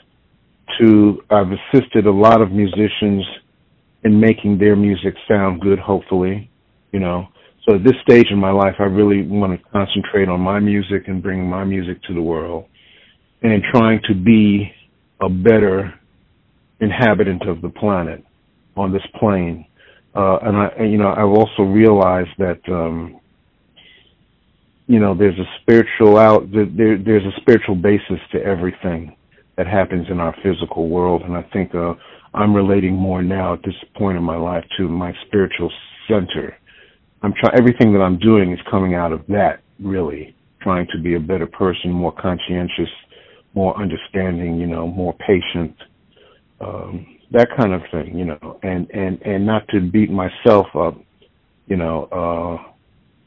to 0.80 1.22
I've 1.30 1.52
assisted 1.52 2.06
a 2.06 2.10
lot 2.10 2.40
of 2.40 2.50
musicians 2.50 3.24
in 4.04 4.18
making 4.18 4.58
their 4.58 4.74
music 4.74 5.14
sound 5.28 5.60
good 5.60 5.78
hopefully, 5.78 6.50
you 6.92 7.00
know. 7.00 7.28
So 7.68 7.76
at 7.76 7.84
this 7.84 7.94
stage 8.02 8.26
in 8.30 8.38
my 8.38 8.50
life, 8.50 8.74
I 8.80 8.84
really 8.84 9.22
want 9.22 9.52
to 9.58 9.70
concentrate 9.70 10.28
on 10.28 10.40
my 10.40 10.58
music 10.58 11.06
and 11.06 11.22
bring 11.22 11.48
my 11.48 11.64
music 11.64 12.02
to 12.04 12.14
the 12.14 12.22
world 12.22 12.66
and 13.42 13.62
trying 13.72 14.00
to 14.08 14.14
be 14.14 14.72
a 15.20 15.28
better 15.28 15.94
inhabitant 16.80 17.48
of 17.48 17.62
the 17.62 17.68
planet 17.68 18.24
on 18.76 18.92
this 18.92 19.02
plane. 19.20 19.64
Uh, 20.14 20.38
and 20.42 20.56
I, 20.56 20.66
and, 20.78 20.92
you 20.92 20.98
know, 20.98 21.10
I've 21.10 21.38
also 21.38 21.62
realized 21.62 22.30
that, 22.38 22.60
um, 22.68 23.20
you 24.92 24.98
know, 24.98 25.14
there's 25.14 25.38
a 25.38 25.48
spiritual 25.62 26.18
out, 26.18 26.52
there, 26.52 26.98
there's 26.98 27.24
a 27.24 27.40
spiritual 27.40 27.74
basis 27.74 28.20
to 28.30 28.38
everything 28.44 29.16
that 29.56 29.66
happens 29.66 30.06
in 30.10 30.20
our 30.20 30.36
physical 30.42 30.90
world. 30.90 31.22
And 31.22 31.34
I 31.34 31.42
think, 31.50 31.74
uh, 31.74 31.94
I'm 32.34 32.54
relating 32.54 32.94
more 32.94 33.22
now 33.22 33.54
at 33.54 33.62
this 33.62 33.74
point 33.96 34.18
in 34.18 34.22
my 34.22 34.36
life 34.36 34.64
to 34.76 34.88
my 34.88 35.14
spiritual 35.26 35.72
center. 36.06 36.54
I'm 37.22 37.32
trying, 37.40 37.54
everything 37.58 37.94
that 37.94 38.00
I'm 38.00 38.18
doing 38.18 38.52
is 38.52 38.58
coming 38.70 38.94
out 38.94 39.12
of 39.12 39.26
that, 39.28 39.60
really, 39.80 40.34
trying 40.60 40.86
to 40.94 41.00
be 41.00 41.14
a 41.14 41.20
better 41.20 41.46
person, 41.46 41.90
more 41.90 42.12
conscientious, 42.12 42.90
more 43.54 43.74
understanding, 43.80 44.58
you 44.58 44.66
know, 44.66 44.86
more 44.86 45.14
patient, 45.26 45.74
um, 46.60 47.16
that 47.30 47.48
kind 47.58 47.72
of 47.72 47.80
thing, 47.90 48.18
you 48.18 48.26
know, 48.26 48.58
and, 48.62 48.90
and, 48.90 49.22
and 49.22 49.46
not 49.46 49.66
to 49.68 49.80
beat 49.80 50.10
myself 50.10 50.66
up, 50.78 50.98
you 51.66 51.76
know, 51.76 52.04
uh, 52.12 52.71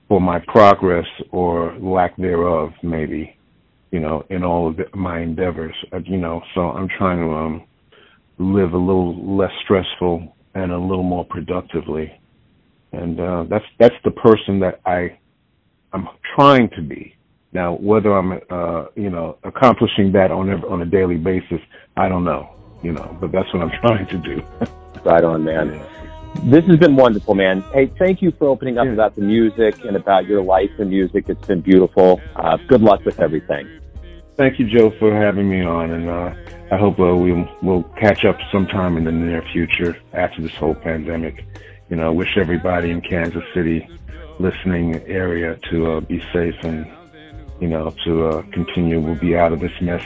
for 0.08 0.22
my 0.22 0.39
progress 0.48 1.08
or 1.32 1.76
lack 1.80 2.15
thereof, 2.18 2.72
maybe, 2.84 3.38
you 3.91 4.00
know, 4.00 4.24
in 4.30 4.44
all 4.44 4.70
of 4.70 4.78
the, 4.78 4.86
my 4.94 5.20
endeavors, 5.20 5.76
uh, 5.94 6.00
you 6.06 6.18
know, 6.18 6.41
so 6.54 6.62
I'm 6.72 6.88
trying 6.88 7.20
to, 7.20 7.34
um, 7.34 7.63
live 8.38 8.74
a 8.74 8.78
little 8.78 9.38
less 9.38 9.52
stressful 9.63 10.36
and 10.54 10.72
a 10.72 10.78
little 10.78 11.04
more 11.04 11.26
productively. 11.26 12.20
And, 12.91 13.20
uh, 13.20 13.46
that's, 13.50 13.65
that's 13.80 13.96
the 14.04 14.12
person 14.12 14.60
that 14.60 14.80
I, 14.86 15.18
I'm 15.94 16.08
trying 16.36 16.70
to 16.72 16.82
be. 16.82 17.15
Now, 17.52 17.76
whether 17.76 18.15
I'm, 18.15 18.39
uh, 18.50 18.88
you 18.96 19.10
know, 19.10 19.38
accomplishing 19.44 20.12
that 20.12 20.30
on 20.30 20.50
a, 20.50 20.68
on 20.68 20.82
a 20.82 20.86
daily 20.86 21.18
basis, 21.18 21.62
I 21.96 22.10
don't 22.10 22.26
know, 22.26 22.54
you 22.84 22.91
know, 22.91 23.18
but 23.22 23.32
that's 23.32 23.52
what 23.54 23.63
I'm 23.63 23.72
trying 23.82 24.06
to 24.08 24.18
do. 24.18 24.44
Right 25.04 25.24
on, 25.24 25.44
man. 25.46 25.82
This 26.43 26.63
has 26.65 26.78
been 26.78 26.95
wonderful, 26.95 27.34
man. 27.34 27.63
Hey, 27.74 27.88
thank 27.88 28.21
you 28.21 28.32
for 28.32 28.48
opening 28.48 28.78
up 28.78 28.86
Yeah. 28.86 28.93
about 28.93 29.15
the 29.15 29.21
music 29.21 29.84
and 29.84 29.95
about 29.95 30.28
your 30.28 30.41
life 30.43 30.69
and 30.78 30.89
music. 30.89 31.26
It's 31.28 31.45
been 31.48 31.62
beautiful. 31.62 32.21
Uh, 32.36 32.58
good 32.67 32.82
luck 32.82 33.04
with 33.04 33.19
everything. 33.19 33.67
Thank 34.38 34.60
you, 34.60 34.67
Joe, 34.67 34.91
for 34.91 35.15
having 35.15 35.50
me 35.50 35.63
on, 35.63 35.91
and 35.91 36.10
uh, 36.10 36.34
I 36.69 36.78
hope 36.78 37.00
uh, 37.00 37.15
we'll 37.15 37.48
we'll 37.62 37.84
catch 37.98 38.26
up 38.26 38.38
sometime 38.52 38.98
in 38.98 39.06
the 39.06 39.12
near 39.12 39.41
future 39.41 39.98
after 40.13 40.41
this 40.41 40.54
whole 40.56 40.76
pandemic. 40.76 41.45
You 41.89 41.95
know, 41.95 42.12
wish 42.12 42.38
everybody 42.38 42.91
in 42.91 43.02
Kansas 43.02 43.43
City, 43.54 43.88
listening 44.39 45.02
area, 45.08 45.58
to 45.71 45.93
uh, 45.93 46.00
be 46.02 46.21
safe 46.34 46.56
and 46.63 46.86
you 47.62 47.69
know 47.69 47.91
to 48.04 48.28
uh, 48.28 48.41
continue. 48.52 49.00
We'll 49.00 49.15
be 49.15 49.38
out 49.38 49.54
of 49.54 49.62
this 49.62 49.71
mess, 49.82 50.04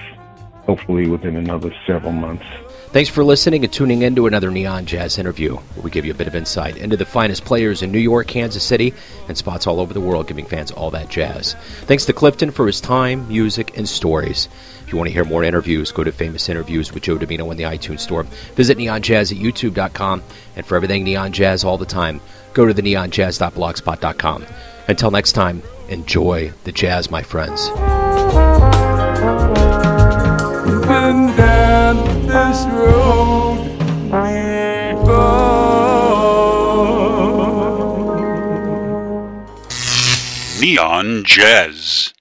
hopefully 0.66 1.08
within 1.08 1.36
another 1.36 1.74
several 1.88 2.14
months. 2.14 2.46
Thanks 2.92 3.10
for 3.10 3.24
listening 3.24 3.64
and 3.64 3.72
tuning 3.72 4.02
in 4.02 4.16
to 4.16 4.26
another 4.26 4.50
Neon 4.50 4.88
Jazz 4.88 5.20
interview, 5.20 5.58
where 5.58 5.84
we 5.84 5.92
give 5.92 6.06
you 6.06 6.12
a 6.12 6.16
bit 6.16 6.26
of 6.26 6.36
insight 6.36 6.76
into 6.76 6.98
the 6.98 7.06
finest 7.06 7.46
players 7.46 7.84
in 7.84 7.92
New 7.92 8.00
York, 8.00 8.28
Kansas 8.28 8.64
City, 8.64 8.96
and 9.28 9.38
spots 9.38 9.68
all 9.68 9.80
over 9.80 9.94
the 9.94 10.02
world, 10.02 10.28
giving 10.28 10.48
fans 10.48 10.72
all 10.72 10.90
that 10.90 11.08
jazz. 11.08 11.54
Thanks 11.82 12.06
to 12.06 12.14
Clifton 12.14 12.50
for 12.50 12.66
his 12.66 12.82
time, 12.82 13.28
music, 13.28 13.78
and 13.78 13.88
stories. 13.88 14.50
If 14.82 14.92
you 14.92 14.98
want 14.98 15.08
to 15.08 15.14
hear 15.14 15.24
more 15.24 15.44
interviews, 15.44 15.92
go 15.92 16.04
to 16.04 16.12
Famous 16.12 16.50
Interviews 16.50 16.92
with 16.92 17.04
Joe 17.04 17.20
Dimino 17.20 17.52
in 17.52 17.58
the 17.58 17.66
iTunes 17.66 18.00
Store. 18.00 18.24
Visit 18.56 18.80
neonjazz 18.80 19.32
at 19.32 19.38
youtube.com, 19.38 20.24
and 20.56 20.66
for 20.66 20.76
everything 20.76 21.04
Neon 21.04 21.32
Jazz 21.32 21.64
all 21.64 21.78
the 21.78 21.86
time, 21.86 22.20
go 22.56 22.66
to 22.66 22.74
the 22.74 22.82
neonjazz.blogspot.com. 22.82 24.46
Until 24.88 25.12
next 25.12 25.34
time, 25.34 25.62
enjoy 25.90 26.52
the 26.64 26.72
jazz, 26.72 27.12
my 27.12 27.22
friends. 27.22 27.70
This 32.30 32.66
road 32.68 33.58
we. 34.12 34.70
Neon 40.62 41.24
Jazz. 41.24 42.14